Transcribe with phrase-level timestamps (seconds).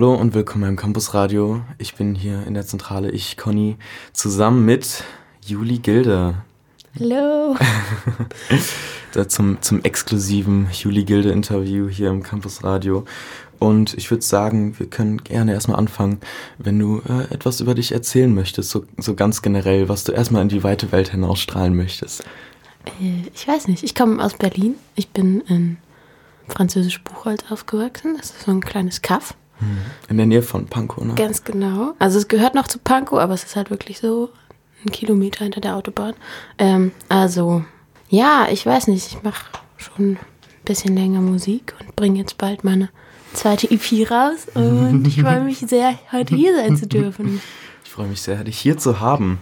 [0.00, 1.60] Hallo und willkommen beim Campus Radio.
[1.76, 3.76] Ich bin hier in der Zentrale, ich, Conny,
[4.14, 5.04] zusammen mit
[5.44, 6.36] Juli Gilde.
[6.98, 7.54] Hallo.
[9.28, 13.04] zum, zum exklusiven Juli Gilde Interview hier im Campus Radio.
[13.58, 16.20] Und ich würde sagen, wir können gerne erstmal anfangen,
[16.56, 20.40] wenn du äh, etwas über dich erzählen möchtest, so, so ganz generell, was du erstmal
[20.40, 22.24] in die weite Welt hinausstrahlen möchtest.
[22.86, 24.76] Äh, ich weiß nicht, ich komme aus Berlin.
[24.94, 25.76] Ich bin in
[26.48, 28.16] Französisch Buchholz aufgewachsen.
[28.16, 29.34] Das ist so ein kleines Kaff.
[30.08, 31.14] In der Nähe von Pankow, ne?
[31.14, 31.94] Ganz genau.
[31.98, 34.30] Also es gehört noch zu Pankow, aber es ist halt wirklich so
[34.84, 36.14] ein Kilometer hinter der Autobahn.
[36.58, 37.64] Ähm, also,
[38.08, 39.44] ja, ich weiß nicht, ich mache
[39.76, 40.18] schon ein
[40.64, 42.88] bisschen länger Musik und bringe jetzt bald meine
[43.32, 47.40] zweite EP raus und ich freue mich sehr, heute hier sein zu dürfen.
[47.84, 49.38] Ich freue mich sehr, dich hier zu haben.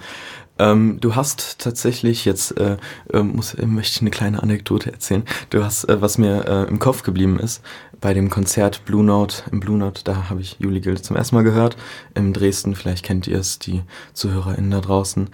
[0.59, 2.77] Ähm, du hast tatsächlich jetzt, äh,
[3.13, 5.25] äh, muss, äh, möchte ich eine kleine Anekdote erzählen.
[5.51, 7.63] Du hast, äh, was mir äh, im Kopf geblieben ist,
[8.01, 11.37] bei dem Konzert Blue Note, im Blue Note, da habe ich Juli Gilde zum ersten
[11.37, 11.77] Mal gehört,
[12.15, 13.83] in Dresden, vielleicht kennt ihr es, die
[14.15, 15.29] ZuhörerInnen da draußen.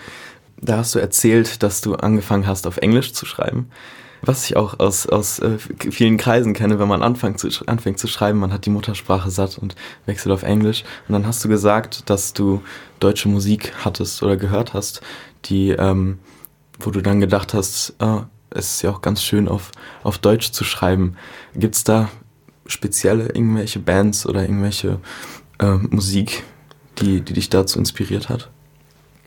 [0.60, 3.70] Da hast du erzählt, dass du angefangen hast, auf Englisch zu schreiben.
[4.26, 8.06] Was ich auch aus, aus äh, vielen Kreisen kenne, wenn man anfängt zu, anfängt zu
[8.06, 10.82] schreiben, man hat die Muttersprache satt und wechselt auf Englisch.
[11.06, 12.62] Und dann hast du gesagt, dass du
[13.00, 15.02] deutsche Musik hattest oder gehört hast,
[15.44, 16.18] die, ähm,
[16.80, 19.72] wo du dann gedacht hast, ah, es ist ja auch ganz schön auf,
[20.02, 21.16] auf Deutsch zu schreiben.
[21.54, 22.08] Gibt es da
[22.66, 25.00] spezielle irgendwelche Bands oder irgendwelche
[25.58, 26.44] äh, Musik,
[26.98, 28.50] die, die dich dazu inspiriert hat?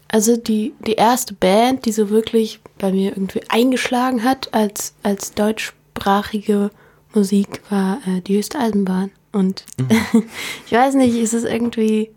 [0.10, 5.34] Also die, die erste Band, die so wirklich bei mir irgendwie eingeschlagen hat als, als
[5.34, 6.72] deutschsprachige
[7.14, 9.12] Musik, war äh, die höchste Eisenbahn.
[9.34, 10.24] Und mhm.
[10.66, 12.12] ich weiß nicht, ist es irgendwie,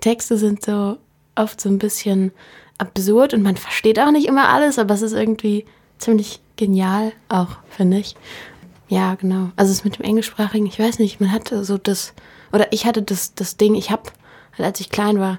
[0.00, 0.98] Texte sind so
[1.34, 2.32] oft so ein bisschen
[2.78, 5.64] absurd und man versteht auch nicht immer alles, aber es ist irgendwie
[5.98, 8.16] ziemlich genial auch, finde ich.
[8.88, 9.50] Ja, genau.
[9.56, 12.12] Also es mit dem Englischsprachigen, ich weiß nicht, man hatte so das,
[12.52, 14.02] oder ich hatte das, das Ding, ich habe,
[14.58, 15.38] als ich klein war,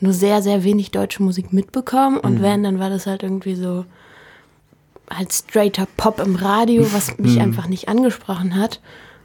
[0.00, 2.18] nur sehr, sehr wenig deutsche Musik mitbekommen.
[2.18, 2.42] Und mhm.
[2.42, 3.84] wenn, dann war das halt irgendwie so
[5.10, 7.42] halt straighter Pop im Radio, was mich mhm.
[7.42, 8.80] einfach nicht angesprochen hat.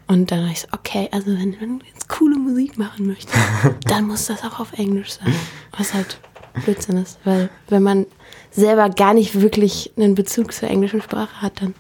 [0.08, 3.32] Und dann habe ich so, okay, also wenn man jetzt coole Musik machen möchte,
[3.88, 5.34] dann muss das auch auf Englisch sein.
[5.78, 6.20] Was halt
[6.66, 8.06] Blödsinn ist, weil wenn man
[8.52, 11.74] selber gar nicht wirklich einen Bezug zur englischen Sprache hat, dann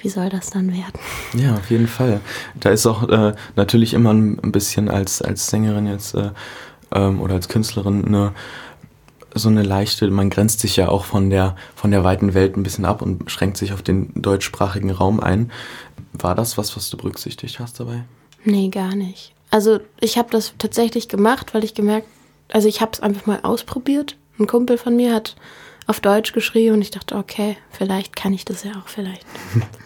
[0.00, 1.00] wie soll das dann werden?
[1.34, 2.20] Ja, auf jeden Fall.
[2.54, 6.30] Da ist auch äh, natürlich immer ein bisschen als, als Sängerin jetzt äh,
[6.94, 8.32] ähm, oder als Künstlerin eine
[9.34, 12.62] so eine leichte, man grenzt sich ja auch von der, von der weiten Welt ein
[12.62, 15.52] bisschen ab und schränkt sich auf den deutschsprachigen Raum ein.
[16.12, 18.04] War das was, was du berücksichtigt hast dabei?
[18.44, 19.34] Nee, gar nicht.
[19.50, 22.06] Also ich habe das tatsächlich gemacht, weil ich gemerkt,
[22.50, 24.16] also ich habe es einfach mal ausprobiert.
[24.38, 25.36] Ein Kumpel von mir hat
[25.86, 29.26] auf Deutsch geschrieben und ich dachte, okay, vielleicht kann ich das ja auch vielleicht.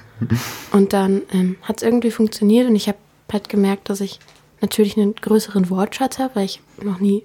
[0.73, 2.99] und dann ähm, hat es irgendwie funktioniert und ich habe
[3.33, 4.19] halt gemerkt, dass ich
[4.63, 7.25] natürlich einen größeren Wortschatz habe, weil ich noch nie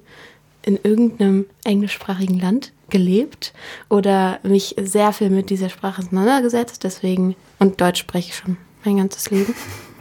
[0.63, 3.53] in irgendeinem englischsprachigen Land gelebt
[3.89, 6.83] oder mich sehr viel mit dieser Sprache auseinandergesetzt.
[6.83, 9.55] Deswegen, und Deutsch spreche ich schon mein ganzes Leben.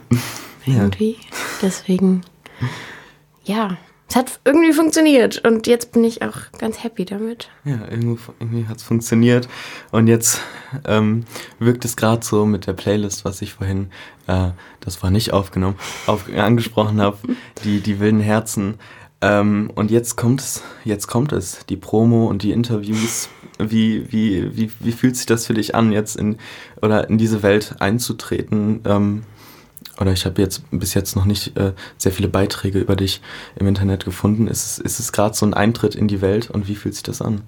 [0.65, 0.81] Ja.
[0.81, 1.15] Irgendwie.
[1.61, 2.23] Deswegen,
[3.45, 3.77] ja,
[4.09, 7.49] es hat irgendwie funktioniert und jetzt bin ich auch ganz happy damit.
[7.65, 9.47] Ja, irgendwie, irgendwie hat es funktioniert
[9.91, 10.41] und jetzt
[10.85, 11.25] ähm,
[11.59, 13.91] wirkt es gerade so mit der Playlist, was ich vorhin,
[14.27, 14.49] äh,
[14.87, 15.75] das war nicht aufgenommen,
[16.05, 17.17] auf, angesprochen habe,
[17.65, 18.75] die, die wilden Herzen.
[19.19, 23.27] Ähm, und jetzt kommt es, jetzt kommt es, die Promo und die Interviews.
[23.59, 26.37] Wie, wie, wie, wie fühlt sich das für dich an, jetzt in
[26.81, 28.81] oder in diese Welt einzutreten?
[28.85, 29.23] Ähm,
[29.99, 33.21] oder ich habe jetzt bis jetzt noch nicht äh, sehr viele Beiträge über dich
[33.57, 34.47] im Internet gefunden.
[34.47, 37.03] Ist es, ist es gerade so ein Eintritt in die Welt und wie fühlt sich
[37.03, 37.41] das an?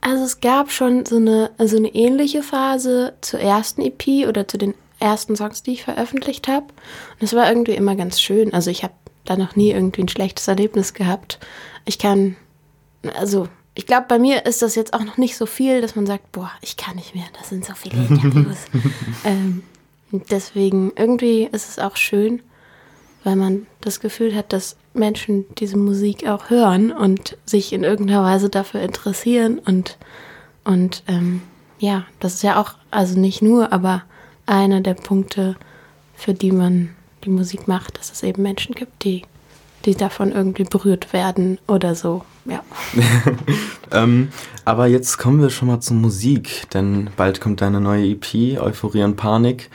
[0.00, 4.56] Also es gab schon so eine, also eine ähnliche Phase zur ersten EP oder zu
[4.56, 6.66] den ersten Songs, die ich veröffentlicht habe.
[6.66, 8.54] Und es war irgendwie immer ganz schön.
[8.54, 8.94] Also ich habe
[9.24, 11.38] da noch nie irgendwie ein schlechtes Erlebnis gehabt.
[11.84, 12.36] Ich kann,
[13.18, 16.06] also ich glaube, bei mir ist das jetzt auch noch nicht so viel, dass man
[16.06, 18.58] sagt, boah, ich kann nicht mehr, das sind so viele Interviews.
[19.24, 19.62] ähm,
[20.12, 22.42] deswegen, irgendwie ist es auch schön,
[23.24, 28.24] weil man das Gefühl hat, dass Menschen diese Musik auch hören und sich in irgendeiner
[28.24, 29.98] Weise dafür interessieren und,
[30.64, 31.42] und ähm,
[31.78, 34.02] ja, das ist ja auch, also nicht nur, aber
[34.50, 35.56] einer der Punkte,
[36.14, 36.90] für die man
[37.24, 39.22] die Musik macht, dass es eben Menschen gibt, die,
[39.84, 42.62] die davon irgendwie berührt werden oder so, ja.
[43.92, 44.28] ähm,
[44.64, 49.04] aber jetzt kommen wir schon mal zur Musik, denn bald kommt deine neue EP, Euphorie
[49.04, 49.70] und Panik.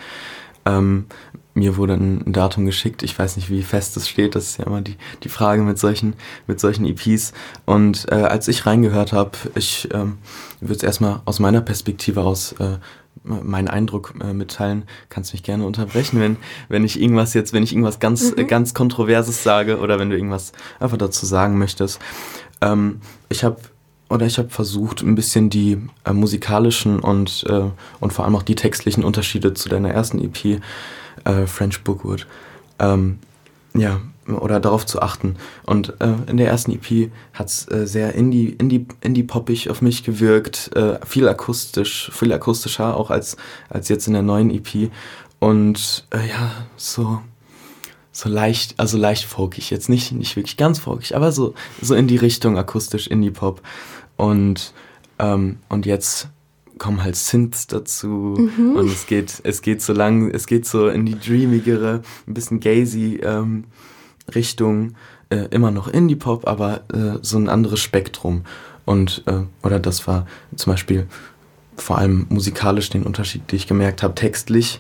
[0.66, 1.06] Ähm,
[1.54, 3.02] mir wurde ein Datum geschickt.
[3.02, 4.36] Ich weiß nicht, wie fest es steht.
[4.36, 6.14] Das ist ja immer die, die Frage mit solchen,
[6.48, 7.32] mit solchen EPs.
[7.64, 10.18] Und äh, als ich reingehört habe, ich ähm,
[10.60, 12.78] würde es erstmal aus meiner Perspektive aus äh,
[13.24, 14.84] meinen Eindruck äh, mitteilen.
[15.10, 16.38] Kannst mich gerne unterbrechen, wenn,
[16.70, 18.48] wenn ich irgendwas jetzt, wenn ich irgendwas ganz, mhm.
[18.48, 22.00] ganz Kontroverses sage oder wenn du irgendwas einfach dazu sagen möchtest.
[22.62, 23.58] Ähm, ich habe
[24.10, 27.64] oder ich habe versucht, ein bisschen die äh, musikalischen und, äh,
[28.00, 30.62] und vor allem auch die textlichen Unterschiede zu deiner ersten EP,
[31.24, 32.28] äh, French Bookwood,
[32.78, 33.20] ähm,
[33.74, 35.36] ja, oder darauf zu achten.
[35.66, 40.04] Und äh, in der ersten EP hat es äh, sehr indie, indie, indie-poppig auf mich
[40.04, 43.38] gewirkt, äh, viel akustisch, viel akustischer auch als,
[43.70, 44.90] als jetzt in der neuen EP.
[45.40, 47.22] Und äh, ja, so,
[48.12, 52.08] so leicht, also leicht folkig, jetzt nicht, nicht wirklich ganz folkig, aber so, so in
[52.08, 53.62] die Richtung akustisch Indie-Pop.
[54.18, 54.74] Und,
[55.20, 56.30] ähm, und jetzt
[56.78, 58.76] kommen halt Synths dazu mhm.
[58.76, 62.60] und es geht, es geht so lang, es geht so in die dreamigere, ein bisschen
[62.60, 63.66] gazy ähm,
[64.34, 64.96] Richtung,
[65.30, 68.44] äh, immer noch Indie-Pop, aber äh, so ein anderes Spektrum.
[68.86, 70.26] Und, äh, oder das war
[70.56, 71.08] zum Beispiel
[71.78, 74.80] vor allem musikalisch den Unterschied, den ich gemerkt habe, textlich.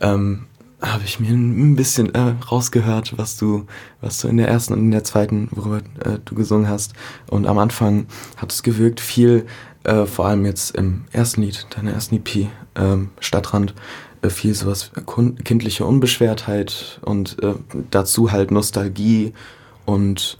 [0.00, 0.46] Ähm,
[0.82, 3.66] habe ich mir ein bisschen äh, rausgehört, was du,
[4.00, 6.94] was du in der ersten und in der zweiten, worüber äh, du gesungen hast.
[7.28, 8.06] Und am Anfang
[8.38, 9.46] hat es gewirkt viel,
[9.84, 13.74] äh, vor allem jetzt im ersten Lied, deiner ersten EP, ähm, Stadtrand,
[14.28, 14.90] viel sowas
[15.44, 17.54] kindliche Unbeschwertheit und äh,
[17.90, 19.32] dazu halt Nostalgie
[19.86, 20.36] und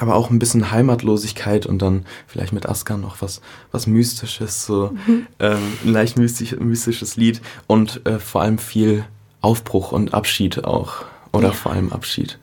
[0.00, 3.40] aber auch ein bisschen Heimatlosigkeit und dann vielleicht mit Aska noch was,
[3.72, 5.26] was Mystisches, so mhm.
[5.38, 9.04] ähm, ein leicht mystisch, mystisches Lied und äh, vor allem viel
[9.40, 11.04] Aufbruch und Abschied auch.
[11.32, 11.54] Oder ja.
[11.54, 12.38] vor allem Abschied.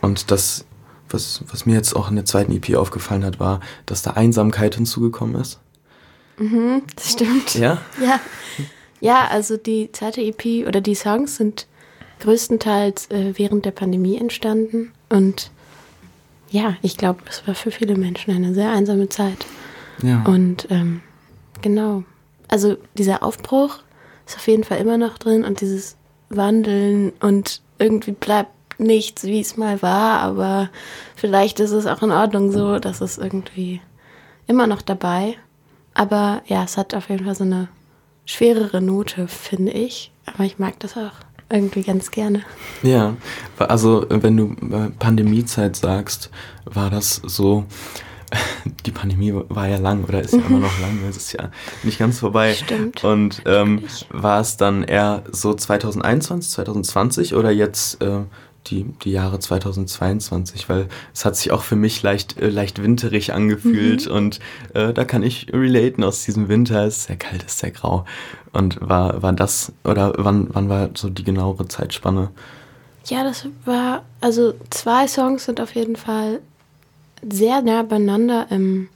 [0.00, 0.64] Und das,
[1.08, 4.74] was, was mir jetzt auch in der zweiten EP aufgefallen hat, war, dass da Einsamkeit
[4.74, 5.60] hinzugekommen ist.
[6.38, 7.54] Mhm, das stimmt.
[7.54, 7.78] Ja?
[8.02, 8.20] Ja.
[9.04, 11.66] Ja, also die zweite EP oder die Songs sind
[12.20, 14.92] größtenteils äh, während der Pandemie entstanden.
[15.10, 15.50] Und
[16.48, 19.44] ja, ich glaube, es war für viele Menschen eine sehr einsame Zeit.
[20.02, 20.24] Ja.
[20.24, 21.02] Und ähm,
[21.60, 22.04] genau.
[22.48, 23.80] Also dieser Aufbruch
[24.26, 25.96] ist auf jeden Fall immer noch drin und dieses
[26.30, 30.70] Wandeln und irgendwie bleibt nichts, wie es mal war, aber
[31.14, 33.82] vielleicht ist es auch in Ordnung so, dass es irgendwie
[34.46, 35.36] immer noch dabei.
[35.92, 37.68] Aber ja, es hat auf jeden Fall so eine
[38.24, 40.12] schwerere Note, finde ich.
[40.26, 41.12] Aber ich mag das auch
[41.50, 42.42] irgendwie ganz gerne.
[42.82, 43.16] Ja,
[43.58, 46.30] also wenn du äh, Pandemiezeit sagst,
[46.64, 47.64] war das so,
[48.86, 51.50] die Pandemie war ja lang oder ist ja immer noch lang, es ist ja
[51.82, 52.54] nicht ganz vorbei.
[52.54, 53.04] Stimmt.
[53.04, 58.20] Und ähm, war es dann eher so 2021, 2020 oder jetzt äh,
[58.66, 63.32] die, die Jahre 2022, weil es hat sich auch für mich leicht, äh, leicht winterig
[63.32, 64.12] angefühlt mhm.
[64.12, 64.40] und
[64.74, 66.84] äh, da kann ich relaten aus diesem Winter.
[66.84, 68.04] Es ist sehr kalt, es ist sehr grau.
[68.52, 72.30] Und war, war das, oder wann, wann war so die genauere Zeitspanne?
[73.06, 76.40] Ja, das war, also zwei Songs sind auf jeden Fall
[77.28, 78.88] sehr nah beieinander im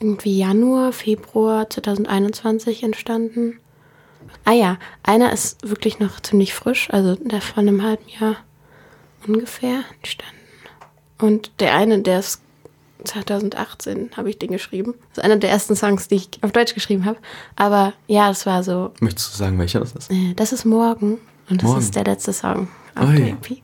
[0.00, 3.58] irgendwie Januar, Februar 2021 entstanden.
[4.44, 8.36] Ah ja, einer ist wirklich noch ziemlich frisch, also der von einem halben Jahr
[9.28, 10.34] ungefähr entstanden.
[11.18, 12.42] Und der eine, der ist
[13.04, 14.94] 2018 habe ich den geschrieben.
[15.10, 17.18] Das ist einer der ersten Songs, die ich auf Deutsch geschrieben habe.
[17.56, 18.92] Aber ja, das war so.
[19.00, 20.10] Möchtest du sagen, welcher das ist?
[20.10, 21.18] Äh, das ist Morgen.
[21.48, 21.80] Und das Morgen.
[21.80, 23.62] ist der letzte Song auf oh, der EP.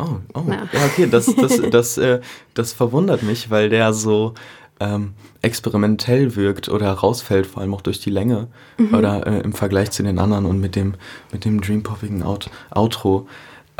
[0.00, 0.42] Oh, oh.
[0.48, 0.68] Ja.
[0.72, 2.20] ja, okay, das, das, das, äh,
[2.54, 4.34] das verwundert mich, weil der so
[4.80, 8.48] ähm, experimentell wirkt oder rausfällt, vor allem auch durch die Länge
[8.78, 8.94] mhm.
[8.94, 10.94] oder äh, im Vergleich zu den anderen und mit dem,
[11.30, 13.28] mit dem dreampoppigen Out Outro.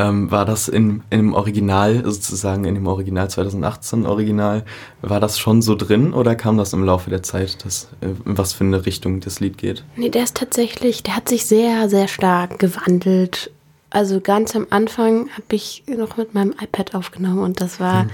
[0.02, 4.64] Ähm, war das in, in dem Original, sozusagen in dem Original 2018 Original,
[5.00, 8.52] war das schon so drin oder kam das im Laufe der Zeit, dass, äh, was
[8.52, 9.84] für eine Richtung das Lied geht?
[9.96, 13.50] Nee, der ist tatsächlich, der hat sich sehr, sehr stark gewandelt
[13.92, 18.06] also ganz am Anfang habe ich noch mit meinem iPad aufgenommen und das war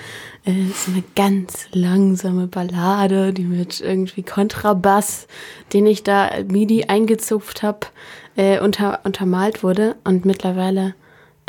[0.45, 5.29] äh, so eine ganz langsame Ballade, die mit irgendwie Kontrabass,
[5.73, 7.87] den ich da MIDI eingezupft habe,
[8.35, 9.95] äh, unter, untermalt wurde.
[10.03, 10.95] Und mittlerweile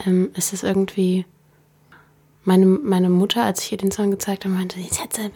[0.05, 1.25] ähm, ist es irgendwie
[2.43, 5.29] meine, meine Mutter, als ich ihr den Song gezeigt habe, meinte, jetzt hat sie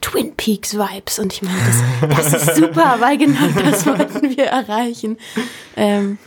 [0.00, 1.18] Twin Peaks Vibes.
[1.18, 1.60] Und ich meinte,
[2.00, 5.18] das, das ist super, weil genau das wollten wir erreichen.
[5.76, 6.18] Ähm,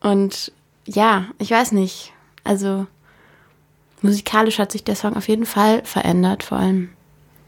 [0.00, 0.52] und
[0.86, 2.12] ja, ich weiß nicht.
[2.44, 2.86] Also
[4.00, 6.42] musikalisch hat sich der Song auf jeden Fall verändert.
[6.42, 6.90] Vor allem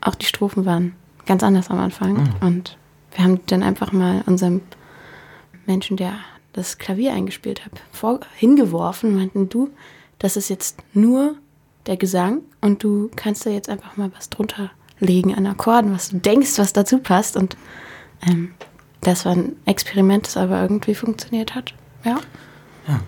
[0.01, 0.95] auch die Strophen waren
[1.27, 2.13] ganz anders am Anfang.
[2.13, 2.35] Mhm.
[2.41, 2.79] Und
[3.15, 4.61] wir haben dann einfach mal unserem
[5.67, 6.15] Menschen, der
[6.54, 9.70] das Klavier eingespielt hat, vor, hingeworfen und meinten, du,
[10.18, 11.34] das ist jetzt nur
[11.87, 16.08] der Gesang und du kannst da jetzt einfach mal was drunter legen an Akkorden, was
[16.08, 17.37] du denkst, was dazu passt.
[17.37, 17.56] Und
[18.26, 18.54] ähm,
[19.02, 21.75] das war ein Experiment, das aber irgendwie funktioniert hat.
[22.04, 22.20] Ja.
[22.88, 23.00] Ja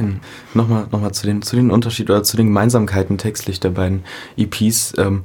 [0.00, 0.20] hin.
[0.54, 4.04] Nochmal, nochmal zu den, zu den Unterschieden oder zu den Gemeinsamkeiten textlich der beiden
[4.36, 4.94] EPs.
[4.98, 5.22] Ähm,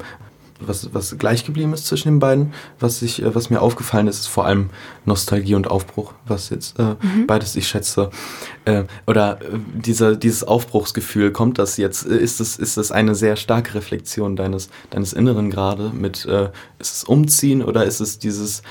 [0.67, 2.53] was, was gleich geblieben ist zwischen den beiden.
[2.79, 4.69] Was, ich, äh, was mir aufgefallen ist, ist vor allem
[5.05, 7.27] Nostalgie und Aufbruch, was jetzt äh, mhm.
[7.27, 8.09] beides ich schätze.
[8.65, 13.15] Äh, oder äh, dieser, dieses Aufbruchsgefühl, kommt das jetzt, äh, ist das, ist das eine
[13.15, 18.19] sehr starke Reflexion deines, deines Inneren gerade mit, äh, ist es Umziehen oder ist es
[18.19, 18.61] dieses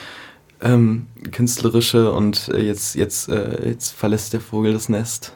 [0.61, 5.33] ähm, künstlerische und jetzt, jetzt, jetzt verlässt der Vogel das Nest?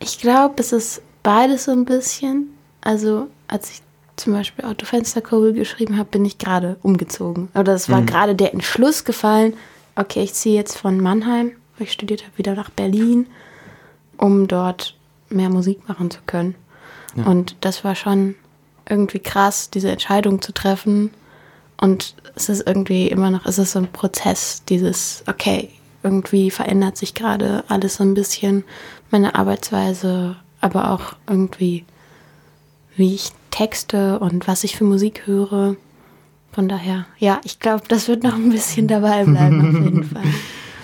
[0.00, 2.50] Ich glaube, es ist beides so ein bisschen.
[2.80, 3.82] Also, als ich
[4.16, 7.48] zum Beispiel Autofensterkurbel geschrieben habe, bin ich gerade umgezogen.
[7.54, 8.06] Oder es war mhm.
[8.06, 9.54] gerade der Entschluss gefallen,
[9.96, 13.26] okay, ich ziehe jetzt von Mannheim, wo ich studiert habe, wieder nach Berlin,
[14.16, 14.96] um dort
[15.28, 16.54] mehr Musik machen zu können.
[17.16, 17.24] Ja.
[17.24, 18.34] Und das war schon
[18.88, 21.10] irgendwie krass, diese Entscheidung zu treffen.
[21.76, 25.70] Und es ist irgendwie immer noch, es ist so ein Prozess, dieses, okay,
[26.02, 28.64] irgendwie verändert sich gerade alles so ein bisschen,
[29.10, 31.84] meine Arbeitsweise, aber auch irgendwie,
[32.96, 35.76] wie ich Texte und was ich für Musik höre.
[36.52, 40.22] Von daher, ja, ich glaube, das wird noch ein bisschen dabei bleiben, auf jeden Fall.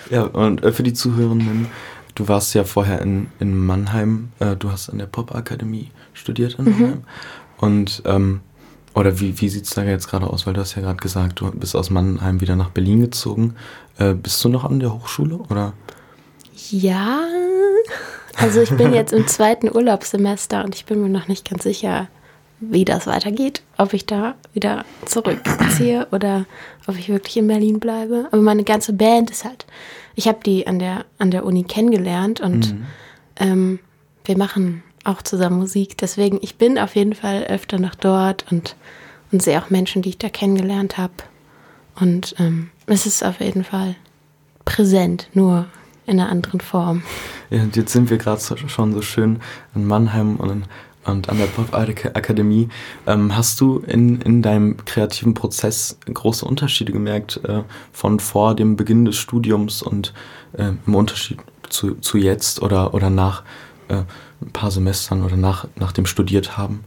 [0.09, 1.67] Ja, und äh, für die Zuhörenden,
[2.15, 6.65] du warst ja vorher in, in Mannheim, äh, du hast an der Popakademie studiert in
[6.65, 6.71] mhm.
[6.71, 6.89] Mannheim.
[6.89, 7.03] Mhm.
[7.57, 8.41] Und, ähm,
[8.93, 10.45] oder wie, wie sieht es da jetzt gerade aus?
[10.45, 13.55] Weil du hast ja gerade gesagt, du bist aus Mannheim wieder nach Berlin gezogen.
[13.97, 15.73] Äh, bist du noch an der Hochschule, oder?
[16.69, 17.21] Ja,
[18.37, 22.07] also ich bin jetzt im zweiten Urlaubssemester und ich bin mir noch nicht ganz sicher,
[22.59, 23.61] wie das weitergeht.
[23.77, 26.45] Ob ich da wieder zurückziehe oder
[26.87, 28.27] ob ich wirklich in Berlin bleibe.
[28.31, 29.65] Aber meine ganze Band ist halt,
[30.15, 32.85] ich habe die an der, an der Uni kennengelernt und mhm.
[33.37, 33.79] ähm,
[34.25, 35.97] wir machen auch zusammen Musik.
[35.97, 38.75] Deswegen, ich bin auf jeden Fall öfter noch dort und,
[39.31, 41.13] und sehe auch Menschen, die ich da kennengelernt habe.
[41.99, 43.95] Und ähm, es ist auf jeden Fall
[44.65, 45.67] präsent, nur
[46.05, 47.03] in einer anderen Form.
[47.49, 49.41] Ja, und jetzt sind wir gerade schon so schön
[49.75, 50.63] in Mannheim und,
[51.05, 52.69] und an der Pop-Akademie.
[53.07, 58.75] Ähm, hast du in, in deinem kreativen Prozess große Unterschiede gemerkt äh, von vor dem
[58.75, 60.13] Beginn des Studiums und
[60.53, 61.39] äh, im Unterschied
[61.69, 63.43] zu, zu jetzt oder, oder nach
[63.87, 64.03] äh,
[64.41, 66.83] ein paar Semestern oder nach, nach dem Studiert haben?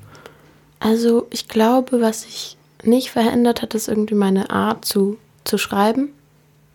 [0.81, 6.11] Also ich glaube, was sich nicht verändert hat, ist irgendwie meine Art zu, zu schreiben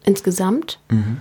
[0.04, 0.80] insgesamt.
[0.90, 1.18] Mhm.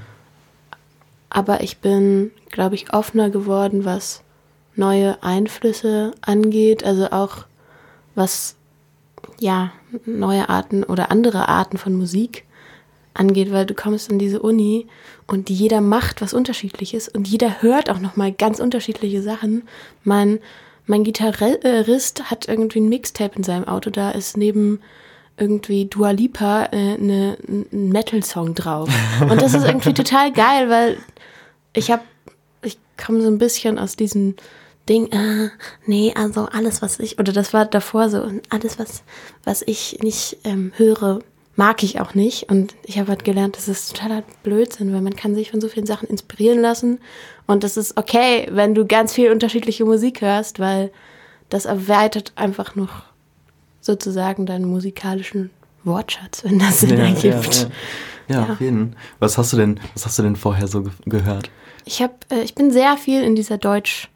[1.31, 4.23] Aber ich bin, glaube ich, offener geworden, was
[4.75, 7.45] neue Einflüsse angeht, also auch
[8.15, 8.57] was
[9.41, 9.73] ja
[10.07, 12.45] neue Arten oder andere Arten von Musik
[13.15, 14.87] angeht, weil du kommst in diese Uni
[15.27, 19.69] und jeder macht was Unterschiedliches und jeder hört auch noch mal ganz unterschiedliche Sachen.
[20.05, 20.39] Mein
[20.87, 24.81] mein Gitarrist hat irgendwie ein Mixtape in seinem Auto, da ist neben
[25.37, 28.89] irgendwie Dua Lipa äh, ne, ein Metal-Song drauf.
[29.21, 30.97] Und das ist irgendwie total geil, weil
[31.79, 32.03] ich habe,
[32.63, 34.35] ich komme so ein bisschen aus diesem
[34.89, 35.51] Ding, äh,
[35.87, 39.03] nee, also alles, was ich, oder das war davor so, alles, was,
[39.45, 41.21] was ich nicht ähm, höre,
[41.57, 42.51] mag ich auch nicht.
[42.51, 45.69] Und ich habe halt gelernt, das ist totaler Blödsinn, weil man kann sich von so
[45.69, 47.01] vielen Sachen inspirieren lassen.
[47.47, 50.91] Und das ist okay, wenn du ganz viel unterschiedliche Musik hörst, weil
[51.49, 53.03] das erweitert einfach noch
[53.81, 55.51] sozusagen deinen musikalischen
[55.85, 57.69] Wortschatz, wenn das Sinn ja, ergibt.
[58.29, 58.47] Ja, ja.
[58.47, 58.97] ja, auf jeden.
[59.19, 61.51] Was hast du denn, was hast du denn vorher so ge gehört?
[61.89, 64.11] Ich habe, äh, ich bin sehr viel in dieser Deutsch,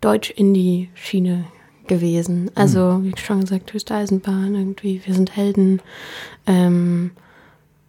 [0.00, 1.44] Deutsch-Indie-Schiene
[1.86, 2.50] gewesen.
[2.54, 3.04] Also, hm.
[3.04, 5.82] wie schon gesagt, Höchste Eisenbahn, irgendwie, wir sind Helden.
[6.46, 7.10] Ähm,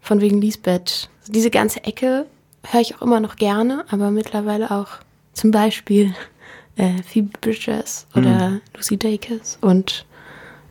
[0.01, 1.09] von wegen Lisbeth.
[1.27, 2.25] Diese ganze Ecke
[2.69, 4.89] höre ich auch immer noch gerne, aber mittlerweile auch
[5.31, 6.13] zum Beispiel
[6.75, 8.61] äh, Phoebe Bridges oder hm.
[8.75, 9.57] Lucy Dacus.
[9.61, 10.05] Und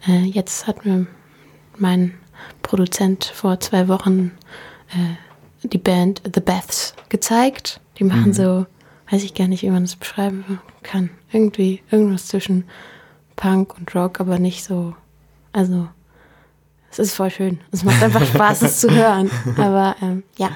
[0.06, 1.06] äh, jetzt hat mir
[1.78, 2.12] mein
[2.60, 4.32] Produzent vor zwei Wochen
[4.90, 5.29] äh,
[5.62, 7.80] die Band The Baths gezeigt.
[7.98, 8.32] Die machen mhm.
[8.32, 8.66] so,
[9.10, 11.10] weiß ich gar nicht, wie man das beschreiben kann.
[11.32, 12.64] Irgendwie irgendwas zwischen
[13.36, 14.94] Punk und Rock, aber nicht so.
[15.52, 15.88] Also,
[16.90, 17.60] es ist voll schön.
[17.72, 19.30] Es macht einfach Spaß, es zu hören.
[19.56, 20.50] Aber ähm, ja.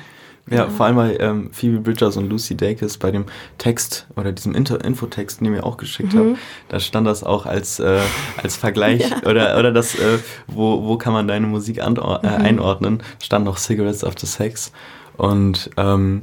[0.51, 3.25] Ja, vor allem bei ähm, Phoebe Bridgers und Lucy Dacus bei dem
[3.57, 6.33] Text oder diesem Inter Infotext, den ihr mir auch geschickt mhm.
[6.33, 8.01] habt, da stand das auch als, äh,
[8.43, 9.23] als Vergleich ja.
[9.27, 12.19] oder, oder das, äh, wo, wo kann man deine Musik äh, mhm.
[12.23, 14.71] einordnen, stand noch Cigarettes After Sex.
[15.17, 16.23] Und ähm,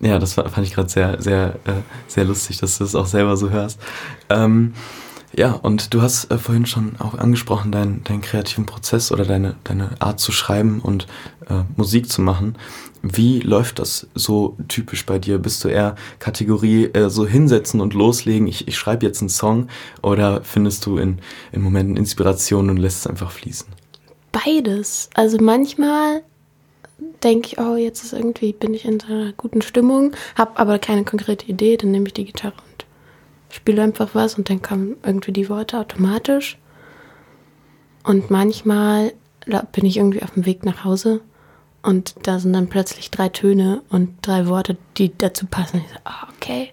[0.00, 1.72] ja, das fand ich gerade sehr, sehr, äh,
[2.08, 3.80] sehr lustig, dass du das auch selber so hörst.
[4.30, 4.74] Ähm,
[5.36, 9.56] ja, und du hast äh, vorhin schon auch angesprochen, deinen dein kreativen Prozess oder deine,
[9.64, 11.06] deine Art zu schreiben und
[11.48, 12.56] äh, Musik zu machen.
[13.02, 15.38] Wie läuft das so typisch bei dir?
[15.38, 19.68] Bist du eher Kategorie äh, so hinsetzen und loslegen, ich, ich schreibe jetzt einen Song
[20.02, 21.18] oder findest du in,
[21.52, 23.68] in Momenten Inspiration und lässt es einfach fließen?
[24.32, 25.10] Beides.
[25.14, 26.22] Also manchmal
[27.22, 30.78] denke ich, oh, jetzt ist irgendwie, bin ich in so einer guten Stimmung, habe aber
[30.78, 32.86] keine konkrete Idee, dann nehme ich die Gitarre und
[33.50, 36.58] spiele einfach was und dann kommen irgendwie die Worte automatisch.
[38.02, 39.12] Und manchmal
[39.72, 41.20] bin ich irgendwie auf dem Weg nach Hause
[41.82, 45.82] und da sind dann plötzlich drei Töne und drei Worte, die dazu passen.
[45.84, 46.70] Ich so, oh, okay,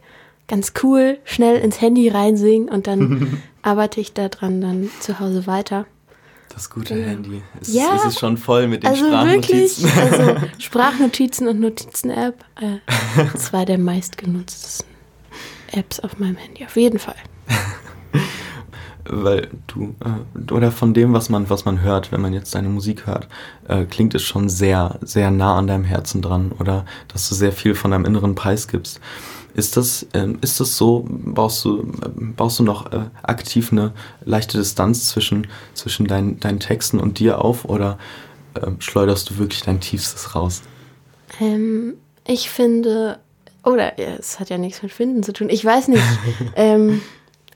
[0.47, 5.85] ganz cool, schnell ins Handy reinsingen und dann arbeite ich daran dann zu Hause weiter.
[6.49, 7.07] Das gute ja.
[7.07, 7.41] Handy.
[7.59, 9.83] Es, ja, es ist schon voll mit den also Sprachnotizen.
[9.83, 12.77] Wirklich, also Sprachnotizen und Notizen-App, äh,
[13.37, 14.85] zwei der meistgenutzten
[15.71, 17.15] Apps auf meinem Handy, auf jeden Fall.
[19.07, 22.69] Weil du, äh, oder von dem, was man, was man hört, wenn man jetzt deine
[22.69, 23.27] Musik hört,
[23.67, 27.51] äh, klingt es schon sehr, sehr nah an deinem Herzen dran oder dass du sehr
[27.51, 28.99] viel von deinem inneren Preis gibst.
[29.53, 31.89] Ist das, ähm, ist das so, baust du,
[32.35, 33.93] baust du noch äh, aktiv eine
[34.25, 37.97] leichte Distanz zwischen, zwischen dein, deinen Texten und dir auf oder
[38.55, 40.61] äh, schleuderst du wirklich dein Tiefstes raus?
[41.39, 41.93] Ähm,
[42.27, 43.19] ich finde,
[43.63, 46.03] oder ja, es hat ja nichts mit Finden zu tun, ich weiß nicht.
[46.57, 47.01] ähm,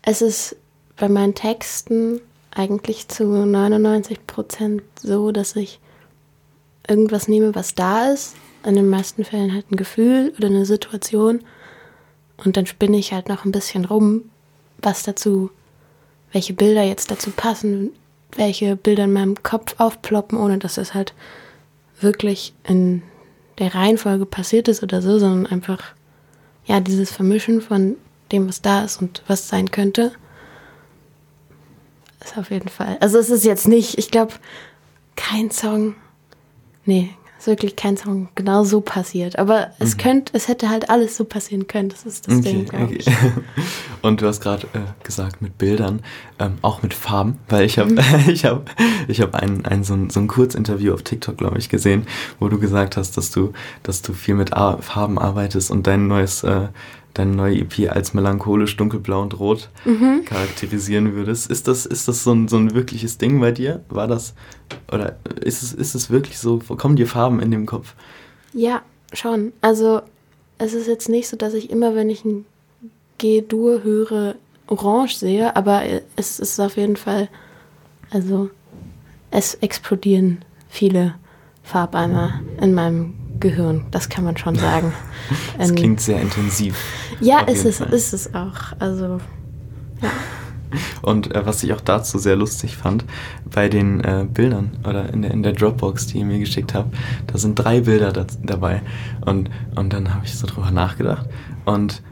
[0.01, 0.55] es ist
[0.99, 5.79] bei meinen Texten eigentlich zu 99 Prozent so, dass ich
[6.87, 8.35] irgendwas nehme, was da ist.
[8.65, 11.39] In den meisten Fällen halt ein Gefühl oder eine Situation
[12.43, 14.29] und dann spinne ich halt noch ein bisschen rum,
[14.81, 15.49] was dazu,
[16.31, 17.91] welche Bilder jetzt dazu passen,
[18.33, 21.13] welche Bilder in meinem Kopf aufploppen, ohne dass das halt
[21.99, 23.01] wirklich in
[23.57, 25.83] der Reihenfolge passiert ist oder so, sondern einfach,
[26.65, 27.95] ja, dieses Vermischen von
[28.31, 30.11] dem, was da ist und was sein könnte.
[32.23, 32.97] Ist auf jeden Fall.
[32.99, 34.33] Also es ist jetzt nicht, ich glaube,
[35.15, 35.95] kein Song.
[36.85, 39.39] Nee, ist wirklich kein Song genau so passiert.
[39.39, 39.99] Aber es mhm.
[39.99, 41.87] könnte, es hätte halt alles so passieren können.
[41.87, 43.05] Das ist das okay, Ding, glaube ich.
[44.01, 46.01] Und du hast gerade äh, gesagt mit Bildern,
[46.37, 47.99] ähm, auch mit Farben, weil ich habe, mhm.
[48.27, 48.65] ich habe,
[49.07, 52.05] ich habe ein, ein so ein, so ein Kurzinterview auf TikTok, glaube ich, gesehen,
[52.39, 56.07] wo du gesagt hast, dass du, dass du viel mit Ar Farben arbeitest und dein
[56.07, 56.67] neues äh,
[57.13, 60.23] deine neue EP als melancholisch dunkelblau und rot mhm.
[60.25, 61.49] charakterisieren würdest.
[61.49, 63.83] Ist das, ist das so ein, so ein wirkliches Ding bei dir?
[63.89, 64.33] War das,
[64.91, 67.95] oder ist es, ist es wirklich so, kommen dir Farben in dem Kopf?
[68.53, 68.81] Ja,
[69.13, 69.53] schon.
[69.61, 70.01] Also
[70.57, 72.45] es ist jetzt nicht so, dass ich immer, wenn ich ein
[73.17, 74.35] G-Dur höre,
[74.67, 75.81] orange sehe, aber
[76.15, 77.27] es ist auf jeden Fall,
[78.11, 78.49] also
[79.31, 81.15] es explodieren viele
[81.63, 84.93] Farbeimer in meinem Gehirn, das kann man schon sagen.
[85.57, 86.77] das ähm, klingt sehr intensiv.
[87.19, 88.73] Ja, ist es, ist es auch.
[88.79, 89.19] Also,
[90.01, 90.11] ja.
[91.01, 93.05] Und äh, was ich auch dazu sehr lustig fand,
[93.45, 96.95] bei den äh, Bildern oder in der, in der Dropbox, die ihr mir geschickt habt,
[97.27, 98.81] da sind drei Bilder da, dabei.
[99.25, 101.27] Und, und dann habe ich so drüber nachgedacht.
[101.65, 102.03] Und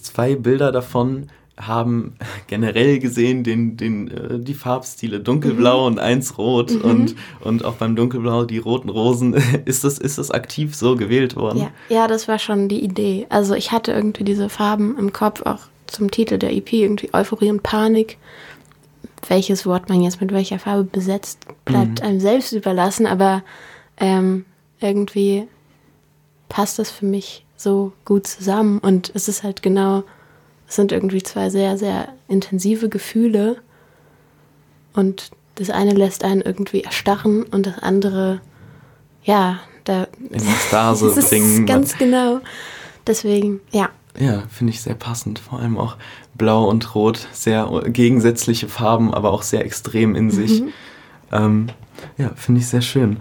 [0.00, 2.14] zwei Bilder davon haben
[2.46, 5.86] generell gesehen den, den, äh, die Farbstile dunkelblau mhm.
[5.86, 6.80] und eins rot mhm.
[6.82, 9.34] und, und auch beim dunkelblau die roten Rosen.
[9.64, 11.58] Ist das, ist das aktiv so gewählt worden?
[11.58, 11.70] Ja.
[11.88, 13.26] ja, das war schon die Idee.
[13.28, 17.50] Also ich hatte irgendwie diese Farben im Kopf, auch zum Titel der EP, irgendwie Euphorie
[17.50, 18.18] und Panik.
[19.28, 22.06] Welches Wort man jetzt mit welcher Farbe besetzt, bleibt mhm.
[22.06, 23.42] einem selbst überlassen, aber
[23.98, 24.44] ähm,
[24.80, 25.46] irgendwie
[26.48, 30.02] passt das für mich so gut zusammen und es ist halt genau
[30.72, 33.56] es sind irgendwie zwei sehr, sehr intensive Gefühle.
[34.94, 38.40] Und das eine lässt einen irgendwie erstarren und das andere,
[39.22, 40.06] ja, da.
[40.30, 41.66] In Ekstase bringen.
[41.66, 42.40] Ganz genau.
[43.06, 43.90] Deswegen, ja.
[44.18, 45.40] Ja, finde ich sehr passend.
[45.40, 45.96] Vor allem auch
[46.32, 50.62] Blau und Rot, sehr gegensätzliche Farben, aber auch sehr extrem in sich.
[50.62, 50.72] Mhm.
[51.32, 51.66] Ähm,
[52.16, 53.18] ja, finde ich sehr schön.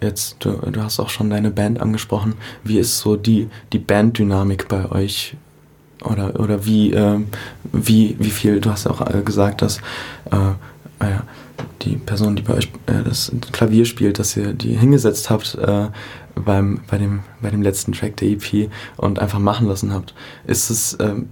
[0.00, 2.34] Jetzt, du, du, hast auch schon deine Band angesprochen.
[2.62, 5.36] Wie ist so die, die Banddynamik bei euch?
[6.06, 7.18] Oder, oder wie, äh,
[7.72, 9.78] wie, wie viel, du hast ja auch äh, gesagt, dass
[10.30, 10.50] äh,
[11.04, 11.18] äh,
[11.82, 15.88] die Person, die bei euch äh, das Klavier spielt, dass ihr die hingesetzt habt äh,
[16.34, 20.14] beim, bei, dem, bei dem letzten Track der EP und einfach machen lassen habt.
[20.46, 21.28] Ist es, ähm,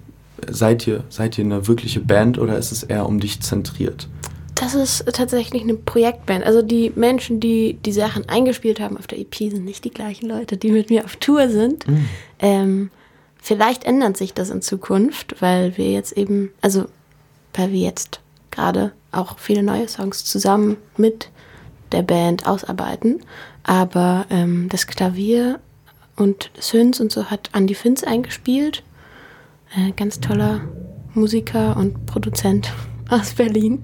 [0.48, 4.08] seid, ihr, seid ihr eine wirkliche Band oder ist es eher um dich zentriert?
[4.54, 6.44] Das ist tatsächlich eine Projektband.
[6.44, 10.28] Also die Menschen, die die Sachen eingespielt haben auf der EP, sind nicht die gleichen
[10.28, 11.86] Leute, die mit mir auf Tour sind.
[11.88, 12.08] Mhm.
[12.38, 12.90] Ähm,
[13.44, 16.86] Vielleicht ändert sich das in Zukunft, weil wir jetzt eben, also
[17.52, 21.28] weil wir jetzt gerade auch viele neue Songs zusammen mit
[21.92, 23.20] der Band ausarbeiten.
[23.62, 25.60] Aber ähm, das Klavier
[26.16, 28.82] und Synths und so hat Andy Finz eingespielt.
[29.76, 30.62] Äh, ganz toller
[31.12, 32.72] Musiker und Produzent
[33.10, 33.82] aus Berlin.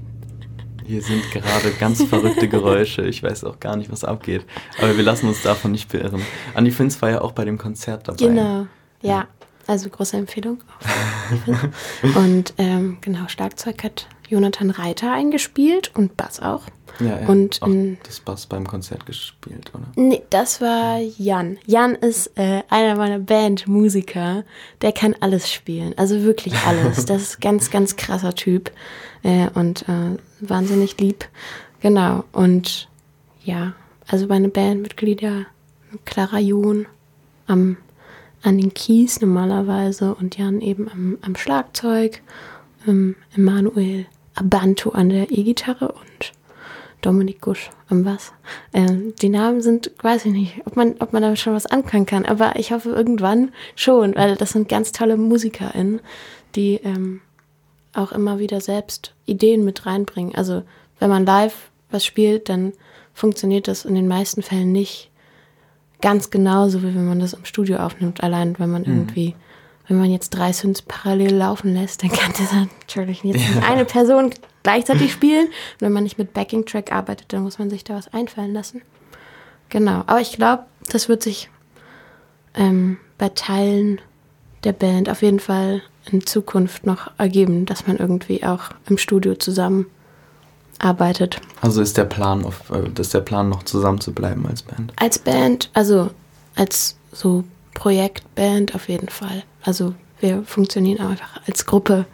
[0.86, 3.02] Hier sind gerade ganz verrückte Geräusche.
[3.02, 4.46] Ich weiß auch gar nicht, was abgeht.
[4.78, 6.22] Aber wir lassen uns davon nicht beirren.
[6.54, 8.24] Andy Finz war ja auch bei dem Konzert dabei.
[8.24, 8.66] Genau,
[9.02, 9.28] ja.
[9.70, 10.58] Also große Empfehlung.
[12.16, 16.62] Und ähm, genau, Schlagzeug hat Jonathan Reiter eingespielt und Bass auch.
[16.98, 17.28] Ja, ja.
[17.28, 19.84] Und auch in- das Bass beim Konzert gespielt, oder?
[19.96, 21.58] Nee, das war Jan.
[21.66, 24.44] Jan ist äh, einer meiner Bandmusiker.
[24.82, 25.94] Der kann alles spielen.
[25.96, 27.04] Also wirklich alles.
[27.06, 28.72] Das ist ganz, ganz krasser Typ.
[29.22, 31.26] Äh, und äh, wahnsinnig lieb.
[31.80, 32.24] Genau.
[32.32, 32.88] Und
[33.44, 33.72] ja,
[34.08, 35.46] also meine Bandmitglieder,
[36.04, 36.86] Clara John
[37.46, 37.76] am,
[38.42, 42.22] an den Keys normalerweise und Jan eben am, am Schlagzeug,
[42.86, 46.32] ähm, Emanuel Abanto an der E-Gitarre und
[47.02, 48.32] Dominik Gusch am Bass.
[48.72, 52.06] Ähm, die Namen sind, weiß ich nicht, ob man, ob man damit schon was anfangen
[52.06, 56.00] kann, aber ich hoffe irgendwann schon, weil das sind ganz tolle MusikerInnen,
[56.54, 57.20] die ähm,
[57.92, 60.34] auch immer wieder selbst Ideen mit reinbringen.
[60.34, 60.62] Also
[60.98, 62.72] wenn man live was spielt, dann
[63.14, 65.09] funktioniert das in den meisten Fällen nicht
[66.00, 68.22] ganz genauso, wie wenn man das im Studio aufnimmt.
[68.22, 69.34] Allein wenn man irgendwie,
[69.88, 73.84] wenn man jetzt drei Synths parallel laufen lässt, dann kann das natürlich jetzt nicht eine
[73.84, 74.30] Person
[74.62, 75.46] gleichzeitig spielen.
[75.46, 78.82] Und wenn man nicht mit Backing-Track arbeitet, dann muss man sich da was einfallen lassen.
[79.68, 80.02] Genau.
[80.06, 81.50] Aber ich glaube, das wird sich
[82.54, 84.00] ähm, bei Teilen
[84.64, 89.34] der Band auf jeden Fall in Zukunft noch ergeben, dass man irgendwie auch im Studio
[89.34, 89.86] zusammen
[90.80, 91.40] arbeitet.
[91.60, 94.92] Also ist der Plan, auf, äh, ist der Plan noch zusammen zu bleiben als Band?
[94.96, 96.10] Als Band, also
[96.56, 99.44] als so Projektband auf jeden Fall.
[99.62, 102.06] Also wir funktionieren einfach als Gruppe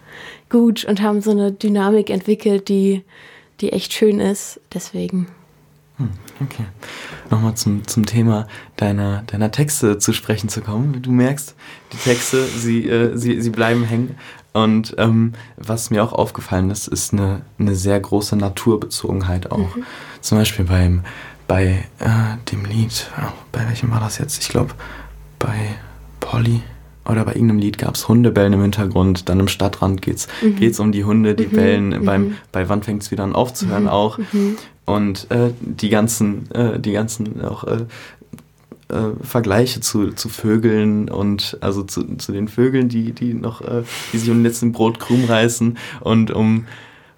[0.48, 3.02] gut und haben so eine Dynamik entwickelt, die,
[3.60, 4.60] die echt schön ist.
[4.72, 5.28] Deswegen.
[5.98, 6.66] Hm, okay.
[7.30, 11.02] Nochmal zum, zum Thema deiner, deiner Texte zu sprechen zu kommen.
[11.02, 11.54] Du merkst,
[11.92, 14.16] die Texte, sie, äh, sie, sie bleiben hängen.
[14.56, 19.68] Und ähm, was mir auch aufgefallen ist, ist eine, eine sehr große Naturbezogenheit auch.
[20.22, 21.02] Zum Beispiel beim,
[21.46, 24.42] bei äh, dem Lied, oh, bei welchem war das jetzt?
[24.42, 24.72] Ich glaube,
[25.38, 25.76] bei
[26.20, 26.62] Polly
[27.04, 29.28] oder bei irgendeinem Lied gab es Hundebellen im Hintergrund.
[29.28, 30.26] Dann im Stadtrand geht's
[30.58, 32.06] geht's um die Hunde, die bellen.
[32.06, 34.18] Beim, bei Wann fängt's wieder an aufzuhören auch.
[34.86, 37.84] Und äh, die ganzen, äh, die ganzen auch äh,
[38.88, 43.82] äh, Vergleiche zu, zu Vögeln und also zu, zu den Vögeln, die, die noch, äh,
[44.12, 46.66] die sich um den letzten Brotkrumm reißen und um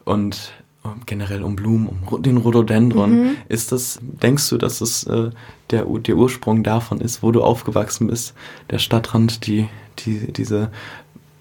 [0.05, 0.53] und
[0.83, 3.37] um, generell um Blumen, um den Rhododendron.
[3.51, 5.31] Ist das, denkst du, dass es äh,
[5.71, 8.33] der, der Ursprung davon ist, wo du aufgewachsen bist?
[8.71, 10.71] Der Stadtrand, die, die, diese,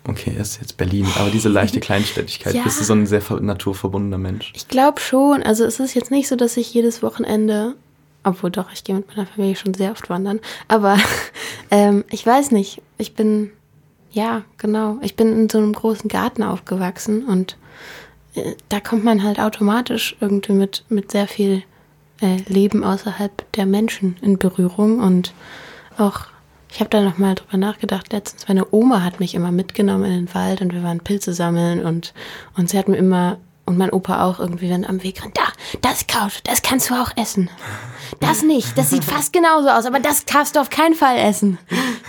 [0.06, 2.56] okay, er ist jetzt Berlin, aber diese leichte Kleinstädtigkeit.
[2.56, 2.64] Ja.
[2.64, 4.52] Bist du so ein sehr ver- naturverbundener Mensch?
[4.56, 5.44] Ich glaube schon.
[5.44, 7.76] Also es ist jetzt nicht so, dass ich jedes Wochenende,
[8.28, 10.40] obwohl doch, ich gehe mit meiner Familie schon sehr oft wandern.
[10.68, 10.98] Aber
[11.72, 12.82] ähm, ich weiß nicht.
[12.98, 13.52] Ich bin,
[14.12, 14.98] ja, genau.
[15.02, 17.58] Ich bin in so einem großen Garten aufgewachsen und
[18.36, 21.64] äh, da kommt man halt automatisch irgendwie mit, mit sehr viel
[22.22, 25.34] äh, Leben außerhalb der Menschen in Berührung und
[25.98, 26.28] auch
[26.70, 28.12] ich habe da noch mal drüber nachgedacht.
[28.12, 31.84] Letztens meine Oma hat mich immer mitgenommen in den Wald und wir waren Pilze sammeln
[31.86, 32.14] und
[32.58, 35.44] und sie hat mir immer und mein Opa auch irgendwie dann am Weg da
[35.82, 37.50] das Kraut, das kannst du auch essen.
[38.20, 41.60] Das nicht, das sieht fast genauso aus, aber das darfst du auf keinen Fall essen.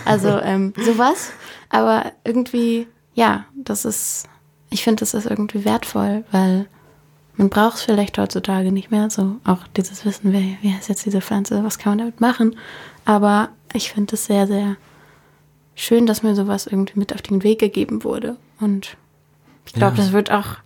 [0.05, 1.31] Also ähm, sowas.
[1.69, 4.27] Aber irgendwie ja, das ist
[4.71, 6.67] ich finde, das ist irgendwie wertvoll, weil
[7.35, 11.05] man braucht es vielleicht heutzutage nicht mehr, so auch dieses Wissen, wie, wie heißt jetzt
[11.05, 12.55] diese Pflanze, was kann man damit machen.
[13.05, 14.75] Aber ich finde es sehr, sehr
[15.73, 18.35] schön, dass mir sowas irgendwie mit auf den Weg gegeben wurde.
[18.59, 18.97] Und
[19.65, 20.03] ich glaube, Ja.
[20.03, 20.57] das wird auch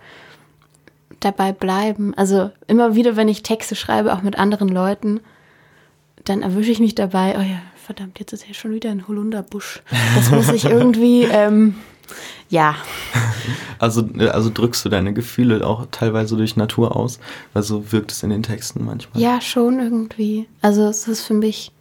[1.26, 2.14] dabei bleiben.
[2.16, 5.22] Also immer wieder, wenn ich Texte schreibe, auch mit anderen Leuten,
[6.26, 9.82] dann erwische ich mich dabei, oh ja, verdammt, jetzt ist hier schon wieder ein Holunderbusch.
[10.16, 11.76] Das muss ich irgendwie, ähm,
[12.50, 12.76] ja,
[13.84, 17.20] Also, also drückst du deine Gefühle auch teilweise durch Natur aus,
[17.52, 19.22] weil so wirkt es in den Texten manchmal.
[19.22, 20.48] Ja, schon irgendwie.
[20.62, 21.74] Also es ist für mich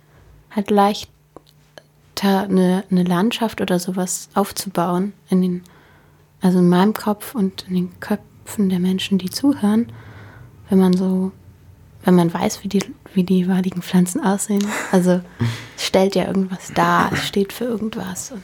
[0.50, 1.08] halt leichter,
[2.22, 5.62] eine, eine Landschaft oder sowas aufzubauen in den,
[6.40, 9.92] also in meinem Kopf und in den Köpfen der Menschen, die zuhören,
[10.68, 11.32] wenn man so,
[12.04, 12.82] wenn man weiß, wie die,
[13.14, 14.66] wie die jeweiligen Pflanzen aussehen.
[14.90, 15.20] Also
[15.76, 18.42] es stellt ja irgendwas dar, es steht für irgendwas und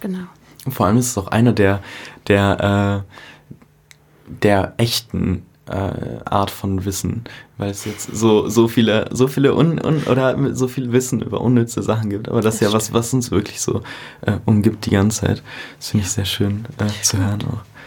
[0.00, 0.26] genau.
[0.64, 1.80] Und vor allem ist es auch einer der,
[2.26, 7.24] der, äh, der echten äh, Art von Wissen,
[7.56, 11.40] weil es jetzt so, so viele, so viele un, un, oder so viel Wissen über
[11.40, 12.28] unnütze Sachen gibt.
[12.28, 13.82] Aber das ist ja was, was uns wirklich so
[14.22, 15.42] äh, umgibt die ganze Zeit.
[15.78, 17.77] Das finde ich sehr schön äh, zu hören auch.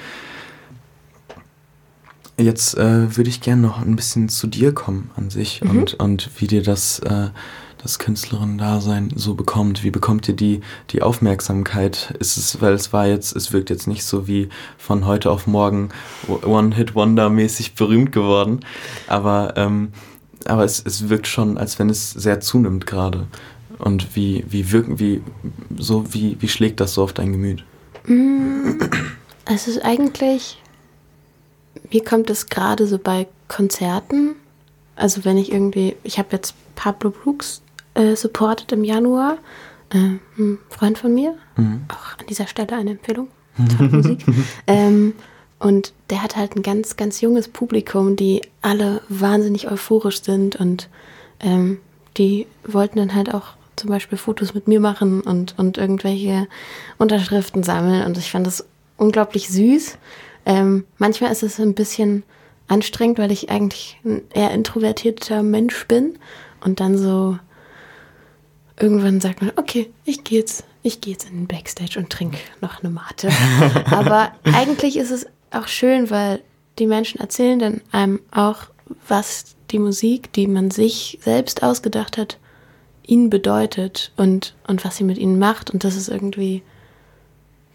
[2.42, 6.30] Jetzt äh, würde ich gerne noch ein bisschen zu dir kommen an sich und, und
[6.38, 7.30] wie dir das, äh,
[7.82, 9.84] das Künstlerin-Dasein so bekommt.
[9.84, 12.16] Wie bekommt ihr die, die Aufmerksamkeit?
[12.20, 15.46] Ist es, weil es war jetzt, es wirkt jetzt nicht so wie von heute auf
[15.46, 15.90] morgen
[16.28, 18.62] One-Hit-Wonder-mäßig berühmt geworden,
[19.08, 19.90] aber, ähm,
[20.46, 23.28] aber es, es wirkt schon, als wenn es sehr zunimmt gerade.
[23.78, 25.22] Und wie, wie wirken, wie,
[25.78, 27.64] so, wie, wie schlägt das so auf dein Gemüt?
[29.46, 30.61] Es ist eigentlich
[31.92, 34.36] mir kommt es gerade so bei Konzerten,
[34.96, 37.62] also wenn ich irgendwie, ich habe jetzt Pablo Brooks
[37.94, 39.38] äh, supported im Januar,
[39.90, 41.84] äh, ein Freund von mir, mhm.
[41.90, 43.28] auch an dieser Stelle eine Empfehlung,
[43.80, 44.26] Musik.
[44.68, 45.14] ähm,
[45.60, 50.90] und der hat halt ein ganz, ganz junges Publikum, die alle wahnsinnig euphorisch sind und
[51.40, 51.80] ähm,
[52.18, 56.48] die wollten dann halt auch zum Beispiel Fotos mit mir machen und, und irgendwelche
[56.98, 58.06] Unterschriften sammeln.
[58.06, 58.66] Und ich fand das
[58.98, 59.98] unglaublich süß.
[60.46, 62.24] Ähm, manchmal ist es ein bisschen
[62.68, 66.18] anstrengend, weil ich eigentlich ein eher introvertierter Mensch bin.
[66.64, 67.38] Und dann so
[68.80, 72.40] irgendwann sagt man, okay, ich gehe jetzt, ich gehe jetzt in den Backstage und trinke
[72.62, 73.30] noch eine Mate.
[73.86, 76.42] Aber eigentlich ist es auch schön, weil
[76.80, 78.64] die Menschen erzählen dann einem auch,
[79.08, 82.38] was die Musik, die man sich selbst ausgedacht hat,
[83.06, 85.72] ihnen bedeutet und, und was sie mit ihnen macht.
[85.72, 86.64] Und das ist irgendwie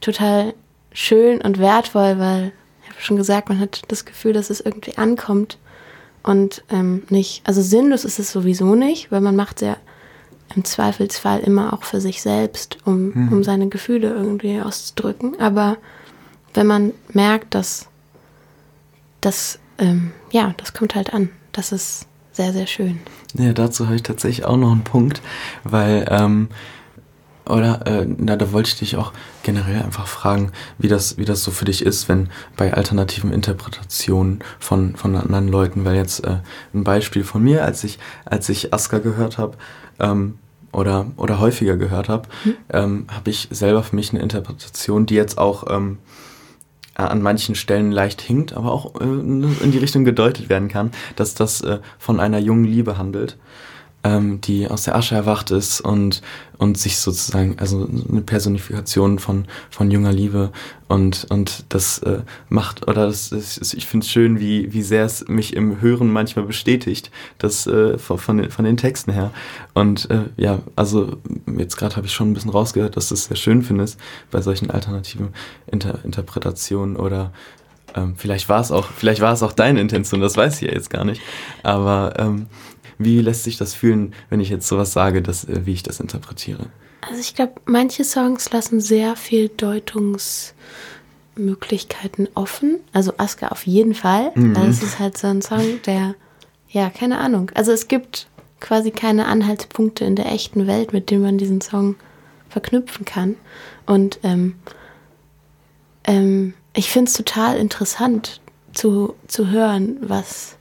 [0.00, 0.54] total
[0.96, 4.96] schön und wertvoll, weil, ich habe schon gesagt, man hat das Gefühl, dass es irgendwie
[4.96, 5.58] ankommt
[6.22, 9.76] und ähm, nicht, also sinnlos ist es sowieso nicht, weil man macht ja
[10.54, 13.32] im Zweifelsfall immer auch für sich selbst, um, hm.
[13.32, 15.38] um seine Gefühle irgendwie auszudrücken.
[15.38, 15.76] Aber
[16.54, 17.88] wenn man merkt, dass
[19.20, 21.28] das, ähm, ja, das kommt halt an.
[21.52, 23.00] Das ist sehr, sehr schön.
[23.34, 25.20] Ja, dazu habe ich tatsächlich auch noch einen Punkt,
[25.64, 26.48] weil, ähm,
[27.48, 31.42] oder, äh, na, da wollte ich dich auch generell einfach fragen, wie das, wie das
[31.42, 36.38] so für dich ist, wenn bei alternativen Interpretationen von, von anderen Leuten, weil jetzt äh,
[36.74, 39.56] ein Beispiel von mir, als ich, als ich Aska gehört habe,
[40.00, 40.38] ähm,
[40.72, 42.54] oder, oder häufiger gehört habe, mhm.
[42.70, 45.98] ähm, habe ich selber für mich eine Interpretation, die jetzt auch ähm,
[46.98, 50.90] äh, an manchen Stellen leicht hinkt, aber auch äh, in die Richtung gedeutet werden kann,
[51.14, 53.38] dass das äh, von einer jungen Liebe handelt
[54.04, 56.22] ähm, die aus der Asche erwacht ist und,
[56.58, 60.52] und sich sozusagen, also eine Personifikation von, von junger Liebe
[60.86, 65.04] und, und das äh, macht, oder das, ist, ich finde es schön, wie, wie sehr
[65.04, 69.32] es mich im Hören manchmal bestätigt, das äh, von, von, den, von den Texten her.
[69.74, 71.16] Und äh, ja, also
[71.58, 73.98] jetzt gerade habe ich schon ein bisschen rausgehört, dass du es sehr schön findest
[74.30, 75.30] bei solchen alternativen
[75.66, 77.32] Inter Interpretationen oder
[77.96, 80.74] ähm, vielleicht war es auch, vielleicht war es auch deine Intention, das weiß ich ja
[80.74, 81.20] jetzt gar nicht.
[81.62, 82.46] Aber ähm,
[82.98, 86.00] wie lässt sich das fühlen, wenn ich jetzt sowas sage, dass, äh, wie ich das
[86.00, 86.66] interpretiere?
[87.08, 92.80] Also ich glaube, manche Songs lassen sehr viel Deutungsmöglichkeiten offen.
[92.92, 94.32] Also Aska auf jeden Fall.
[94.34, 94.56] Mhm.
[94.56, 96.14] Also es ist halt so ein Song, der,
[96.68, 97.50] ja, keine Ahnung.
[97.54, 98.26] Also es gibt
[98.60, 101.96] quasi keine Anhaltspunkte in der echten Welt, mit denen man diesen Song
[102.48, 103.36] verknüpfen kann.
[103.84, 104.56] Und ähm,
[106.04, 108.40] ähm, ich finde es total interessant
[108.72, 110.56] zu, zu hören, was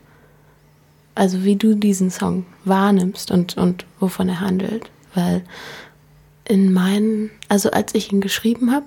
[1.16, 4.90] also wie du diesen Song wahrnimmst und, und wovon er handelt.
[5.14, 5.42] Weil
[6.44, 8.86] in meinen, also als ich ihn geschrieben habe,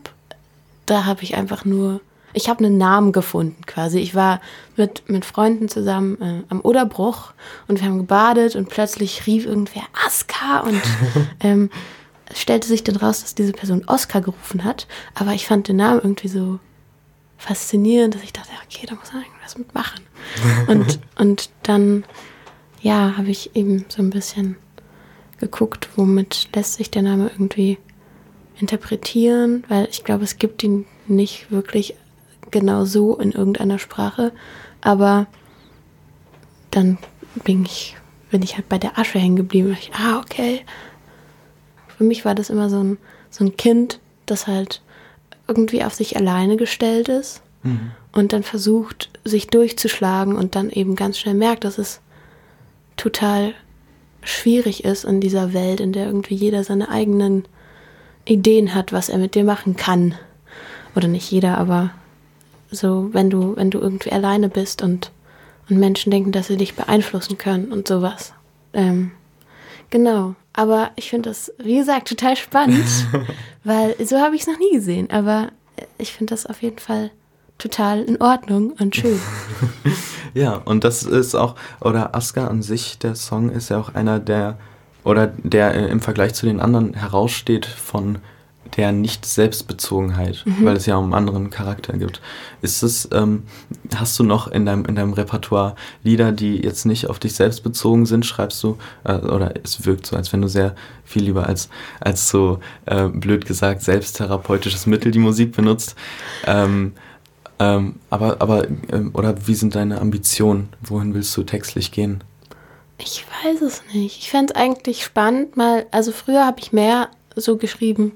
[0.85, 2.01] da habe ich einfach nur,
[2.33, 3.99] ich habe einen Namen gefunden quasi.
[3.99, 4.39] Ich war
[4.77, 7.33] mit, mit Freunden zusammen äh, am Oderbruch
[7.67, 10.81] und wir haben gebadet und plötzlich rief irgendwer Aska und
[11.41, 11.69] ähm,
[12.31, 14.85] es stellte sich dann raus, dass diese Person Oscar gerufen hat.
[15.15, 16.59] Aber ich fand den Namen irgendwie so
[17.39, 20.01] faszinierend, dass ich dachte, okay, da muss man irgendwas mitmachen.
[20.67, 22.03] und, und dann,
[22.81, 24.57] ja, habe ich eben so ein bisschen
[25.39, 27.77] geguckt, womit lässt sich der Name irgendwie
[28.59, 31.95] interpretieren, weil ich glaube, es gibt ihn nicht wirklich
[32.51, 34.33] genau so in irgendeiner Sprache,
[34.81, 35.27] aber
[36.71, 36.97] dann
[37.45, 37.95] bin ich,
[38.31, 39.75] bin ich halt bei der Asche hängen geblieben.
[39.79, 40.65] Ich, ah, okay.
[41.97, 42.97] Für mich war das immer so ein,
[43.29, 44.81] so ein Kind, das halt
[45.49, 47.91] irgendwie auf sich alleine gestellt ist mhm.
[48.13, 51.99] und dann versucht, sich durchzuschlagen und dann eben ganz schnell merkt, dass es
[52.95, 53.53] total
[54.21, 57.45] schwierig ist in dieser Welt, in der irgendwie jeder seine eigenen
[58.25, 60.15] Ideen hat, was er mit dir machen kann.
[60.95, 61.91] Oder nicht jeder, aber
[62.71, 65.11] so, wenn du, wenn du irgendwie alleine bist und,
[65.69, 68.33] und Menschen denken, dass sie dich beeinflussen können und sowas.
[68.73, 69.11] Ähm,
[69.89, 70.35] genau.
[70.53, 72.87] Aber ich finde das, wie gesagt, total spannend,
[73.63, 75.09] weil so habe ich es noch nie gesehen.
[75.11, 75.49] Aber
[75.97, 77.11] ich finde das auf jeden Fall
[77.57, 79.19] total in Ordnung und schön.
[80.33, 84.19] ja, und das ist auch, oder Aska an sich, der Song ist ja auch einer
[84.19, 84.57] der,
[85.03, 88.19] oder der im Vergleich zu den anderen heraussteht von
[88.77, 90.65] der Nicht-Selbstbezogenheit, mhm.
[90.65, 92.21] weil es ja um einen anderen Charakter gibt.
[92.61, 93.43] Ist es, ähm,
[93.95, 97.63] hast du noch in deinem, in deinem Repertoire Lieder, die jetzt nicht auf dich selbst
[97.63, 101.47] bezogen sind, schreibst du, äh, oder es wirkt so, als wenn du sehr viel lieber
[101.47, 105.95] als, als so, äh, blöd gesagt, selbsttherapeutisches Mittel die Musik benutzt.
[106.45, 106.93] Ähm,
[107.59, 110.69] ähm, aber, aber, ähm, oder wie sind deine Ambitionen?
[110.81, 112.23] Wohin willst du textlich gehen?
[112.97, 114.19] Ich weiß es nicht.
[114.19, 118.13] Ich fände es eigentlich spannend, mal, also früher habe ich mehr so geschrieben,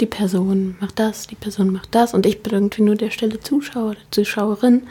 [0.00, 3.40] die Person macht das, die Person macht das und ich bin irgendwie nur der stille
[3.40, 4.82] Zuschauer oder Zuschauerin.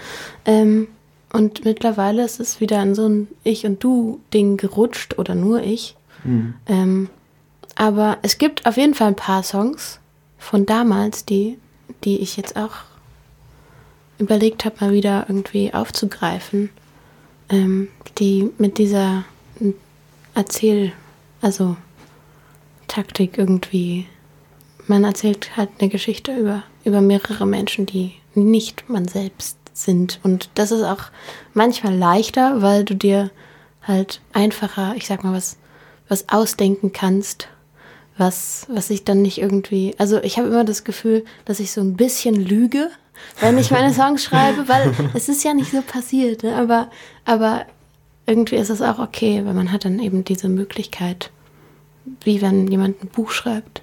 [0.46, 0.88] Ähm,
[1.32, 5.96] und mittlerweile ist es wieder in so ein Ich- und Du-Ding gerutscht oder nur ich.
[6.24, 6.54] Mhm.
[6.68, 7.10] Ähm,
[7.76, 10.00] aber es gibt auf jeden Fall ein paar Songs
[10.38, 11.58] von damals, die,
[12.04, 12.76] die ich jetzt auch
[14.20, 16.70] überlegt habe, mal wieder irgendwie aufzugreifen,
[17.50, 17.88] ähm,
[18.20, 19.26] die mit dieser
[20.36, 20.94] Erzähl,
[21.42, 21.76] also
[22.88, 24.08] Taktik irgendwie,
[24.94, 30.20] man erzählt halt eine Geschichte über, über mehrere Menschen, die nicht man selbst sind.
[30.22, 31.06] Und das ist auch
[31.56, 33.32] manchmal leichter, weil du dir
[33.82, 35.58] halt einfacher, ich sag mal, was,
[36.08, 37.48] was ausdenken kannst,
[38.20, 41.82] was, was ich dann nicht irgendwie, also ich habe immer das Gefühl, dass ich so
[41.82, 42.92] ein bisschen lüge,
[43.40, 46.56] wenn ich meine Songs schreibe, weil es ist ja nicht so passiert, ne?
[46.56, 46.92] aber,
[47.26, 47.66] aber
[48.28, 51.32] irgendwie ist es auch okay, weil man hat dann eben diese Möglichkeit,
[52.24, 53.82] wie wenn jemand ein Buch schreibt,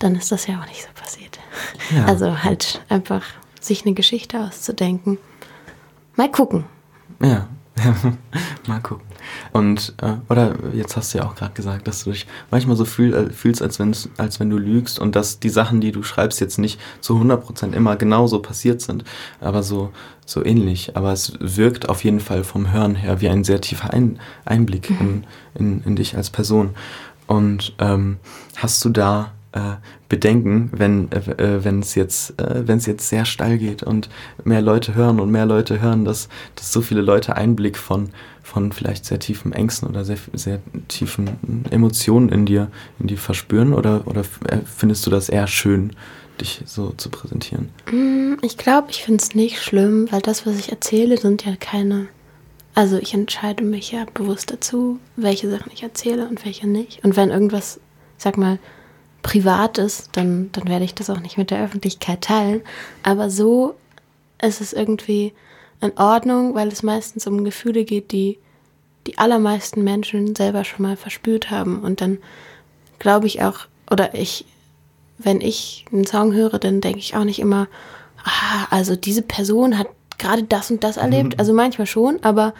[0.00, 1.38] dann ist das ja auch nicht so passiert.
[1.94, 2.06] Ja.
[2.06, 3.22] Also halt einfach
[3.60, 5.18] sich eine Geschichte auszudenken.
[6.16, 6.64] Mal gucken.
[7.22, 7.48] Ja,
[8.66, 9.06] mal gucken.
[9.52, 12.84] Und, äh, oder jetzt hast du ja auch gerade gesagt, dass du dich manchmal so
[12.86, 13.78] fühl, äh, fühlst, als,
[14.16, 17.72] als wenn du lügst und dass die Sachen, die du schreibst, jetzt nicht zu 100%
[17.74, 19.04] immer genauso passiert sind,
[19.40, 19.92] aber so,
[20.24, 20.96] so ähnlich.
[20.96, 24.90] Aber es wirkt auf jeden Fall vom Hören her wie ein sehr tiefer ein Einblick
[24.90, 26.70] in, in, in dich als Person.
[27.26, 28.16] Und ähm,
[28.56, 29.32] hast du da
[30.08, 34.08] bedenken, wenn äh, äh wenn es jetzt äh, wenn es jetzt sehr steil geht und
[34.44, 38.10] mehr Leute hören und mehr Leute hören, dass dass so viele Leute Einblick von
[38.42, 43.72] von vielleicht sehr tiefen Ängsten oder sehr sehr tiefen Emotionen in dir in dir verspüren
[43.72, 45.92] oder oder äh, findest du das eher schön
[46.40, 47.68] dich so zu präsentieren?
[47.90, 51.54] Mm, ich glaube, ich finde es nicht schlimm, weil das, was ich erzähle, sind ja
[51.56, 52.08] keine
[52.74, 57.04] also ich entscheide mich ja bewusst dazu, welche Sachen ich erzähle und welche nicht.
[57.04, 57.80] Und wenn irgendwas,
[58.16, 58.58] sag mal,
[59.22, 62.62] privat ist, dann, dann werde ich das auch nicht mit der Öffentlichkeit teilen.
[63.02, 63.74] Aber so
[64.42, 65.32] ist es irgendwie
[65.80, 68.38] in Ordnung, weil es meistens um Gefühle geht, die
[69.06, 71.80] die allermeisten Menschen selber schon mal verspürt haben.
[71.80, 72.18] Und dann
[72.98, 74.44] glaube ich auch, oder ich,
[75.18, 77.66] wenn ich einen Song höre, dann denke ich auch nicht immer,
[78.24, 81.34] ah, also diese Person hat gerade das und das erlebt.
[81.34, 81.38] Mhm.
[81.38, 82.54] Also manchmal schon, aber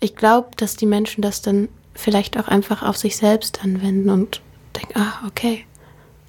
[0.00, 4.40] ich glaube, dass die Menschen das dann vielleicht auch einfach auf sich selbst anwenden und
[4.74, 5.66] denken, ah, okay,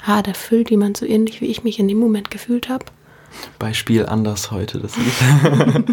[0.06, 2.86] ah, da fühlt jemand so ähnlich, wie ich mich in dem Moment gefühlt habe.
[3.60, 5.22] Beispiel anders heute, das nicht.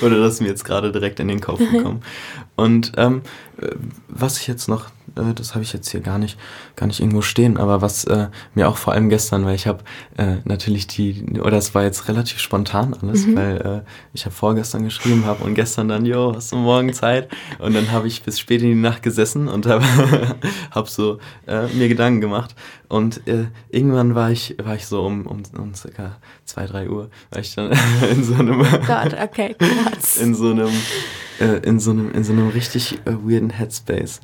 [0.02, 2.02] Oder das ist mir jetzt gerade direkt in den Kopf gekommen.
[2.56, 3.22] Und ähm,
[3.60, 3.70] äh,
[4.08, 6.38] was ich jetzt noch äh, das habe ich jetzt hier gar nicht,
[6.76, 9.84] gar nicht irgendwo stehen, aber was äh, mir auch vor allem gestern, weil ich habe
[10.16, 13.36] äh, natürlich die, oder es war jetzt relativ spontan alles, mhm.
[13.36, 17.28] weil äh, ich habe vorgestern geschrieben habe und gestern dann, jo, hast du morgen Zeit?
[17.58, 19.84] Und dann habe ich bis spät in die Nacht gesessen und habe
[20.70, 22.54] hab so äh, mir Gedanken gemacht.
[22.90, 27.08] Und äh, irgendwann war ich, war ich so um, um, um circa zwei, drei Uhr,
[27.30, 27.70] war ich dann
[28.10, 30.16] in so einem, oh Gott, okay, krass.
[30.16, 30.70] in so einem,
[31.38, 34.20] äh, in so einem, in so einem richtig äh, weirden Headspace.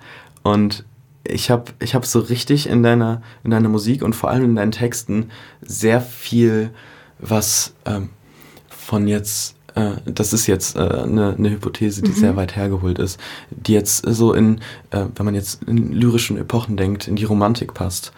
[0.46, 0.84] Und
[1.24, 4.56] ich habe ich hab so richtig in deiner, in deiner Musik und vor allem in
[4.56, 5.30] deinen Texten
[5.60, 6.70] sehr viel,
[7.18, 8.10] was ähm,
[8.68, 12.16] von jetzt, äh, das ist jetzt äh, eine, eine Hypothese, die mhm.
[12.16, 13.18] sehr weit hergeholt ist,
[13.50, 17.74] die jetzt so in, äh, wenn man jetzt in lyrischen Epochen denkt, in die Romantik
[17.74, 18.12] passt.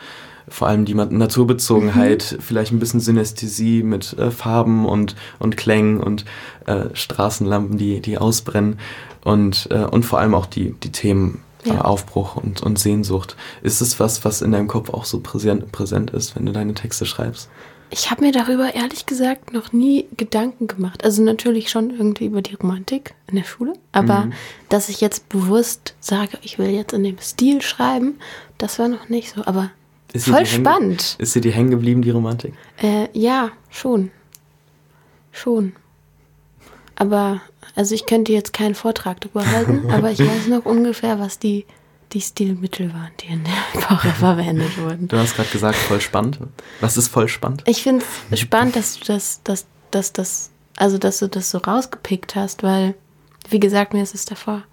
[0.50, 2.42] Vor allem die Naturbezogenheit, mhm.
[2.42, 6.26] vielleicht ein bisschen Synästhesie mit äh, Farben und, und Klängen und
[6.66, 8.78] äh, Straßenlampen, die, die ausbrennen
[9.24, 11.42] und, äh, und vor allem auch die, die Themen
[11.74, 11.83] ja.
[11.83, 13.37] Aufbruch und, und Sehnsucht.
[13.62, 16.74] Ist es was, was in deinem Kopf auch so präsent, präsent ist, wenn du deine
[16.74, 17.48] Texte schreibst?
[17.90, 21.04] Ich habe mir darüber ehrlich gesagt noch nie Gedanken gemacht.
[21.04, 24.33] Also natürlich schon irgendwie über die Romantik in der Schule, aber mhm.
[24.68, 28.18] dass ich jetzt bewusst sage, ich will jetzt in dem Stil schreiben,
[28.59, 29.42] das war noch nicht so.
[29.46, 29.70] Aber
[30.14, 31.16] voll spannend.
[31.18, 32.52] Ist dir die hängen geblieben, die Romantik?
[32.76, 34.11] Äh, ja, schon.
[35.33, 35.72] Schon.
[36.98, 37.40] Aber,
[37.76, 41.64] also ich könnte jetzt keinen Vortrag darüber halten, aber ich weiß noch ungefähr, was die,
[42.12, 45.06] die Stilmittel waren, die in der Woche verwendet wurden.
[45.06, 46.40] Du hast gerade gesagt, voll spannend.
[46.80, 47.62] Was ist voll spannend?
[47.66, 51.58] Ich finde es spannend, dass du das, dass, dass das, also dass du das so
[51.58, 52.94] rausgepickt hast, weil,
[53.48, 54.64] wie gesagt, mir ist es davor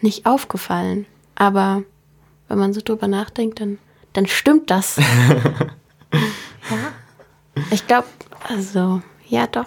[0.00, 1.04] nicht aufgefallen.
[1.34, 1.82] Aber
[2.48, 3.78] wenn man so drüber nachdenkt, dann,
[4.12, 4.96] dann stimmt das.
[6.12, 6.92] ja.
[7.72, 8.06] Ich glaube,
[8.48, 9.66] also, ja doch.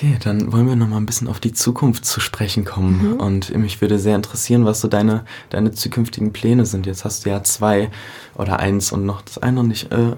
[0.00, 3.02] Okay, dann wollen wir noch mal ein bisschen auf die Zukunft zu sprechen kommen.
[3.02, 3.20] Mhm.
[3.20, 6.86] Und mich würde sehr interessieren, was so deine, deine zukünftigen Pläne sind.
[6.86, 7.90] Jetzt hast du ja zwei
[8.34, 10.14] oder eins und noch das eine noch nicht äh, äh,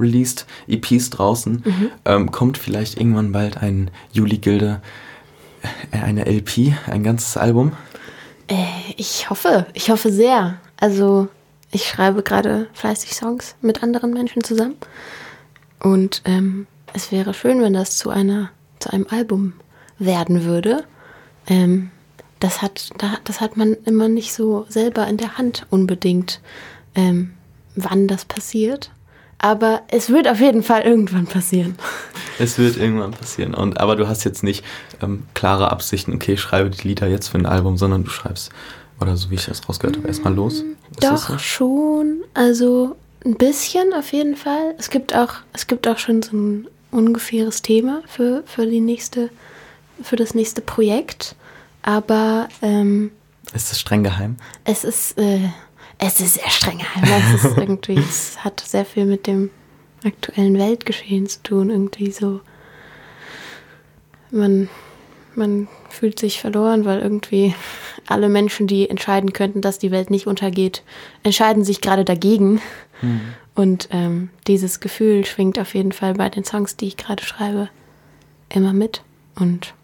[0.00, 1.62] released, EPs draußen.
[1.66, 1.90] Mhm.
[2.06, 4.80] Ähm, kommt vielleicht irgendwann bald ein Juli-Gilde,
[5.90, 7.72] äh, eine LP, ein ganzes Album?
[8.48, 8.64] Äh,
[8.96, 10.60] ich hoffe, ich hoffe sehr.
[10.80, 11.28] Also
[11.70, 14.76] ich schreibe gerade fleißig Songs mit anderen Menschen zusammen.
[15.78, 18.50] Und ähm, es wäre schön, wenn das zu einer,
[18.86, 19.54] zu einem Album
[19.98, 20.84] werden würde.
[21.46, 21.90] Ähm,
[22.38, 22.90] das hat,
[23.24, 26.40] das hat man immer nicht so selber in der Hand unbedingt,
[26.94, 27.32] ähm,
[27.74, 28.90] wann das passiert.
[29.38, 31.76] Aber es wird auf jeden Fall irgendwann passieren.
[32.38, 33.54] Es wird irgendwann passieren.
[33.54, 34.62] Und, aber du hast jetzt nicht
[35.00, 38.52] ähm, klare Absichten, okay, ich schreibe die Lieder jetzt für ein Album, sondern du schreibst,
[39.00, 40.56] oder so wie ich das rausgehört habe, erstmal los.
[40.90, 41.38] Ist Doch, so?
[41.38, 42.24] schon.
[42.34, 44.74] Also ein bisschen auf jeden Fall.
[44.76, 49.30] Es gibt auch, es gibt auch schon so ein ungefähres Thema für, für die nächste,
[50.02, 51.36] für das nächste Projekt.
[51.82, 53.12] Aber ähm,
[53.54, 54.36] ist es streng geheim?
[54.64, 55.40] Es ist, äh,
[55.98, 57.04] es ist sehr streng geheim.
[57.34, 59.50] Es ist irgendwie, es hat sehr viel mit dem
[60.04, 61.70] aktuellen Weltgeschehen zu tun.
[61.70, 62.40] Irgendwie so,
[64.30, 64.68] man,
[65.34, 67.54] man fühlt sich verloren, weil irgendwie
[68.06, 70.82] alle Menschen, die entscheiden könnten, dass die Welt nicht untergeht,
[71.22, 72.60] entscheiden sich gerade dagegen.
[73.02, 73.34] Mhm.
[73.56, 77.70] Und ähm, dieses Gefühl schwingt auf jeden Fall bei den Songs, die ich gerade schreibe,
[78.50, 79.02] immer mit.
[79.34, 79.74] Und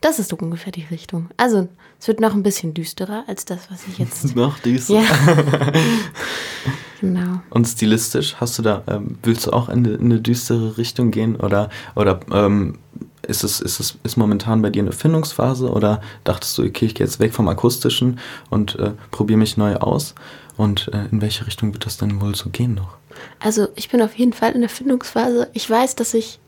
[0.00, 1.28] das ist so ungefähr die Richtung.
[1.36, 1.68] Also,
[2.00, 4.36] es wird noch ein bisschen düsterer als das, was ich jetzt.
[4.36, 5.00] noch düsterer.
[5.00, 5.72] Ja.
[7.00, 7.40] genau.
[7.50, 11.10] Und stilistisch, hast du da, ähm, willst du auch in eine, in eine, düstere Richtung
[11.10, 11.34] gehen?
[11.34, 12.78] Oder, oder ähm,
[13.26, 16.94] ist es, ist es ist momentan bei dir eine Findungsphase oder dachtest du, okay, ich
[16.94, 18.20] gehe jetzt weg vom Akustischen
[18.50, 20.14] und äh, probiere mich neu aus?
[20.56, 22.96] Und äh, in welche Richtung wird das dann wohl so gehen noch?
[23.38, 25.48] Also ich bin auf jeden Fall in der Findungsphase.
[25.52, 26.38] Ich weiß, dass ich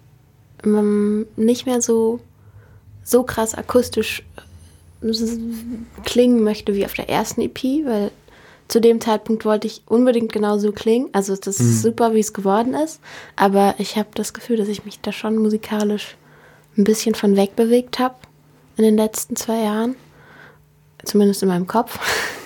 [0.65, 2.21] ähm, nicht mehr so,
[3.05, 4.25] so krass akustisch
[5.03, 5.27] äh,
[6.05, 8.11] klingen möchte wie auf der ersten EP, weil
[8.69, 11.09] zu dem Zeitpunkt wollte ich unbedingt genauso klingen.
[11.13, 11.89] Also das ist mhm.
[11.89, 13.01] super, wie es geworden ist.
[13.35, 16.17] Aber ich habe das Gefühl, dass ich mich da schon musikalisch
[16.77, 18.17] ein bisschen von wegbewegt habe
[18.77, 19.97] in den letzten zwei Jahren.
[21.05, 21.99] Zumindest in meinem Kopf.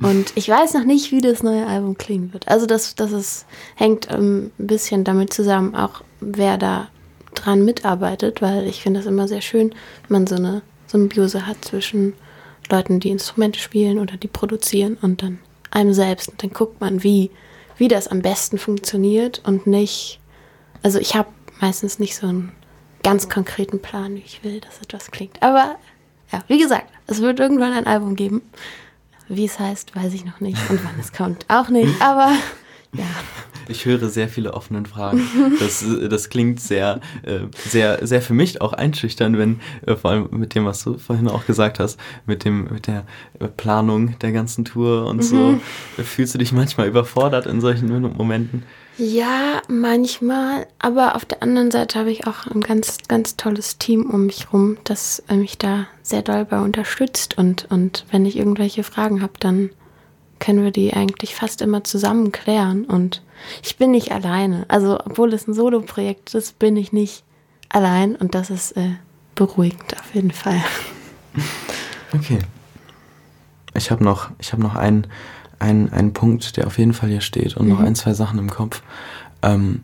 [0.00, 2.48] Und ich weiß noch nicht, wie das neue Album klingen wird.
[2.48, 6.88] Also das, das ist, hängt ähm, ein bisschen damit zusammen, auch wer da
[7.34, 9.74] dran mitarbeitet, weil ich finde das immer sehr schön,
[10.08, 12.14] wenn man so eine Symbiose hat zwischen
[12.70, 15.38] Leuten, die Instrumente spielen oder die produzieren und dann
[15.70, 16.30] einem selbst.
[16.30, 17.30] Und dann guckt man, wie,
[17.76, 20.18] wie das am besten funktioniert und nicht.
[20.82, 21.28] Also ich habe
[21.60, 22.52] meistens nicht so einen
[23.02, 25.42] ganz konkreten Plan, wie ich will, dass etwas klingt.
[25.42, 25.76] Aber
[26.32, 28.42] ja, wie gesagt, es wird irgendwann ein Album geben.
[29.30, 30.58] Wie es heißt, weiß ich noch nicht.
[30.68, 32.02] Und wann es kommt, auch nicht.
[32.02, 32.32] Aber
[32.96, 33.04] ja.
[33.68, 35.22] Ich höre sehr viele offene Fragen.
[35.60, 40.28] Das, das klingt sehr, äh, sehr, sehr für mich auch einschüchtern, wenn, äh, vor allem
[40.32, 43.04] mit dem, was du vorhin auch gesagt hast, mit dem, mit der
[43.56, 45.22] Planung der ganzen Tour und mhm.
[45.22, 45.60] so.
[46.02, 48.64] Fühlst du dich manchmal überfordert in solchen Momenten?
[49.02, 54.04] Ja, manchmal, aber auf der anderen Seite habe ich auch ein ganz, ganz tolles Team
[54.04, 58.82] um mich rum, das mich da sehr doll bei unterstützt und, und wenn ich irgendwelche
[58.82, 59.70] Fragen habe, dann
[60.38, 63.22] können wir die eigentlich fast immer zusammen klären und
[63.62, 64.66] ich bin nicht alleine.
[64.68, 67.24] Also, obwohl es ein Solo-Projekt ist, bin ich nicht
[67.70, 68.96] allein und das ist äh,
[69.34, 70.62] beruhigend auf jeden Fall.
[72.12, 72.40] Okay.
[73.74, 75.06] Ich habe noch, ich habe noch einen
[75.60, 77.72] ein, ein Punkt, der auf jeden Fall hier steht und mhm.
[77.74, 78.82] noch ein, zwei Sachen im Kopf.
[79.42, 79.82] Ähm,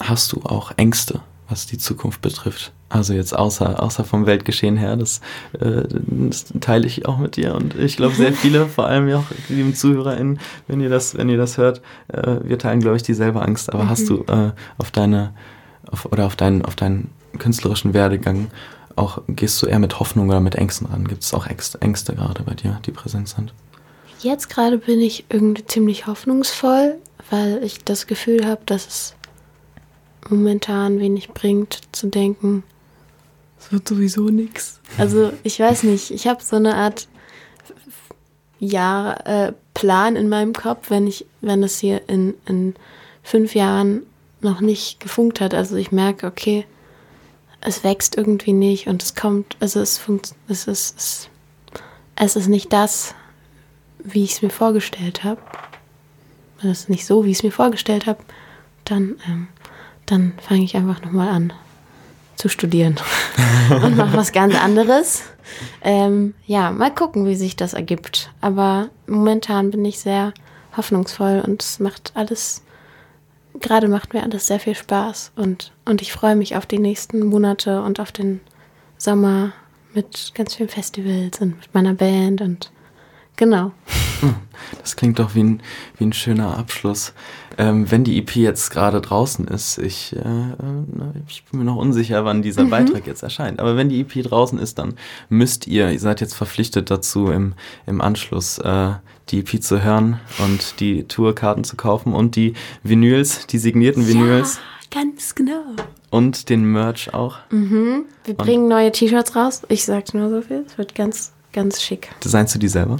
[0.00, 2.72] hast du auch Ängste, was die Zukunft betrifft?
[2.90, 5.20] Also jetzt außer, außer vom Weltgeschehen her, das,
[5.60, 9.24] äh, das teile ich auch mit dir und ich glaube sehr viele, vor allem auch
[9.48, 10.38] die lieben ZuhörerInnen,
[10.68, 13.84] wenn ihr das, wenn ihr das hört, äh, wir teilen glaube ich dieselbe Angst, aber
[13.84, 13.90] mhm.
[13.90, 15.34] hast du äh, auf deine
[15.90, 18.50] auf, oder auf deinen, auf deinen künstlerischen Werdegang
[18.96, 21.06] auch, gehst du eher mit Hoffnung oder mit Ängsten ran?
[21.06, 23.52] Gibt es auch Ängste, Ängste gerade bei dir, die präsent sind?
[24.18, 26.98] Jetzt gerade bin ich irgendwie ziemlich hoffnungsvoll,
[27.30, 29.14] weil ich das Gefühl habe, dass es
[30.28, 32.64] momentan wenig bringt zu denken,
[33.60, 34.80] es wird sowieso nichts.
[34.98, 37.08] Also ich weiß nicht, ich habe so eine Art
[38.58, 42.74] Jahr, äh, Plan in meinem Kopf, wenn ich, wenn es hier in, in
[43.22, 44.02] fünf Jahren
[44.40, 45.54] noch nicht gefunkt hat.
[45.54, 46.66] Also ich merke, okay,
[47.60, 51.28] es wächst irgendwie nicht und es kommt, also es funkt, es ist, es,
[52.16, 53.14] es ist nicht das,
[53.98, 55.40] wie ich es mir vorgestellt habe,
[56.60, 58.20] wenn es nicht so, wie ich es mir vorgestellt habe,
[58.84, 59.48] dann, ähm,
[60.06, 61.52] dann fange ich einfach nochmal an
[62.36, 62.96] zu studieren
[63.82, 65.24] und mache was ganz anderes.
[65.82, 68.30] Ähm, ja, mal gucken, wie sich das ergibt.
[68.40, 70.32] Aber momentan bin ich sehr
[70.76, 72.62] hoffnungsvoll und es macht alles,
[73.58, 77.26] gerade macht mir alles sehr viel Spaß und, und ich freue mich auf die nächsten
[77.26, 78.40] Monate und auf den
[78.96, 79.52] Sommer
[79.94, 82.70] mit ganz vielen Festivals und mit meiner Band und
[83.38, 83.72] Genau.
[84.82, 85.62] Das klingt doch wie ein,
[85.96, 87.14] wie ein schöner Abschluss.
[87.56, 91.76] Ähm, wenn die EP jetzt gerade draußen ist, ich, äh, äh ich bin mir noch
[91.76, 92.70] unsicher, wann dieser mhm.
[92.70, 94.94] Beitrag jetzt erscheint, aber wenn die EP draußen ist, dann
[95.28, 97.54] müsst ihr, ihr seid jetzt verpflichtet dazu, im,
[97.86, 98.90] im Anschluss äh,
[99.30, 104.58] die EP zu hören und die Tourkarten zu kaufen und die Vinyls, die signierten Vinyls.
[104.92, 105.62] Ja, ganz genau.
[106.10, 107.38] Und den Merch auch.
[107.50, 108.04] Mhm.
[108.24, 109.62] Wir bringen und neue T-Shirts raus.
[109.68, 110.64] Ich sag's nur so viel.
[110.66, 112.10] Es wird ganz, ganz schick.
[112.24, 112.98] Designst du die selber?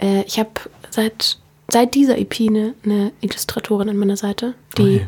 [0.00, 0.50] Äh, ich habe
[0.90, 1.38] seit,
[1.70, 5.06] seit dieser EP eine, eine, Illustratorin an meiner Seite, die, oh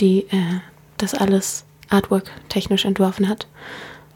[0.00, 0.60] die äh,
[0.96, 3.46] das alles Artwork technisch entworfen hat.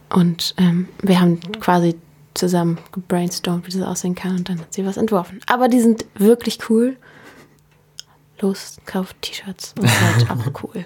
[0.09, 1.95] Und ähm, wir haben quasi
[2.33, 5.39] zusammen gebrainstormt, wie das aussehen kann und dann hat sie was entworfen.
[5.47, 6.97] Aber die sind wirklich cool.
[8.39, 10.85] Los, kauft T-Shirts und seid auch cool.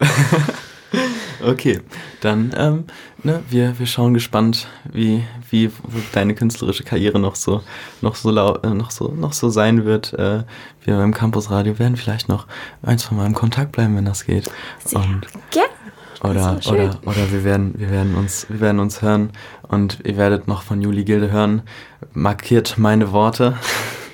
[1.44, 1.80] Okay,
[2.20, 2.84] dann ähm,
[3.22, 5.70] ne, wir, wir schauen gespannt, wie, wie
[6.12, 7.62] deine künstlerische Karriere noch so
[8.00, 10.12] noch so äh, noch so noch so sein wird.
[10.14, 10.42] Äh,
[10.84, 12.46] wir beim Campus Radio werden vielleicht noch
[12.82, 14.50] eins von Mal im Kontakt bleiben, wenn das geht.
[14.84, 15.68] Sehr und, gerne.
[16.20, 19.30] Oder, oder, oder wir werden, wir werden uns, wir werden uns hören
[19.62, 21.62] und ihr werdet noch von Juli Gilde hören.
[22.12, 23.56] Markiert meine Worte.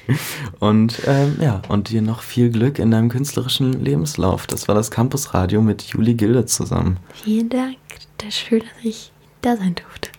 [0.60, 4.46] Und ähm, ja, und dir noch viel Glück in deinem künstlerischen Lebenslauf.
[4.46, 6.98] Das war das Campusradio mit Juli Gilde zusammen.
[7.12, 7.76] Vielen Dank.
[8.18, 10.10] Das ist schön, dass ich da sein durfte.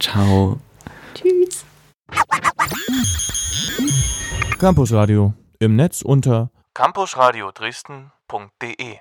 [0.00, 0.58] Ciao.
[1.14, 1.64] Tschüss.
[4.58, 8.98] Campusradio im Netz unter campusradio Dresden.de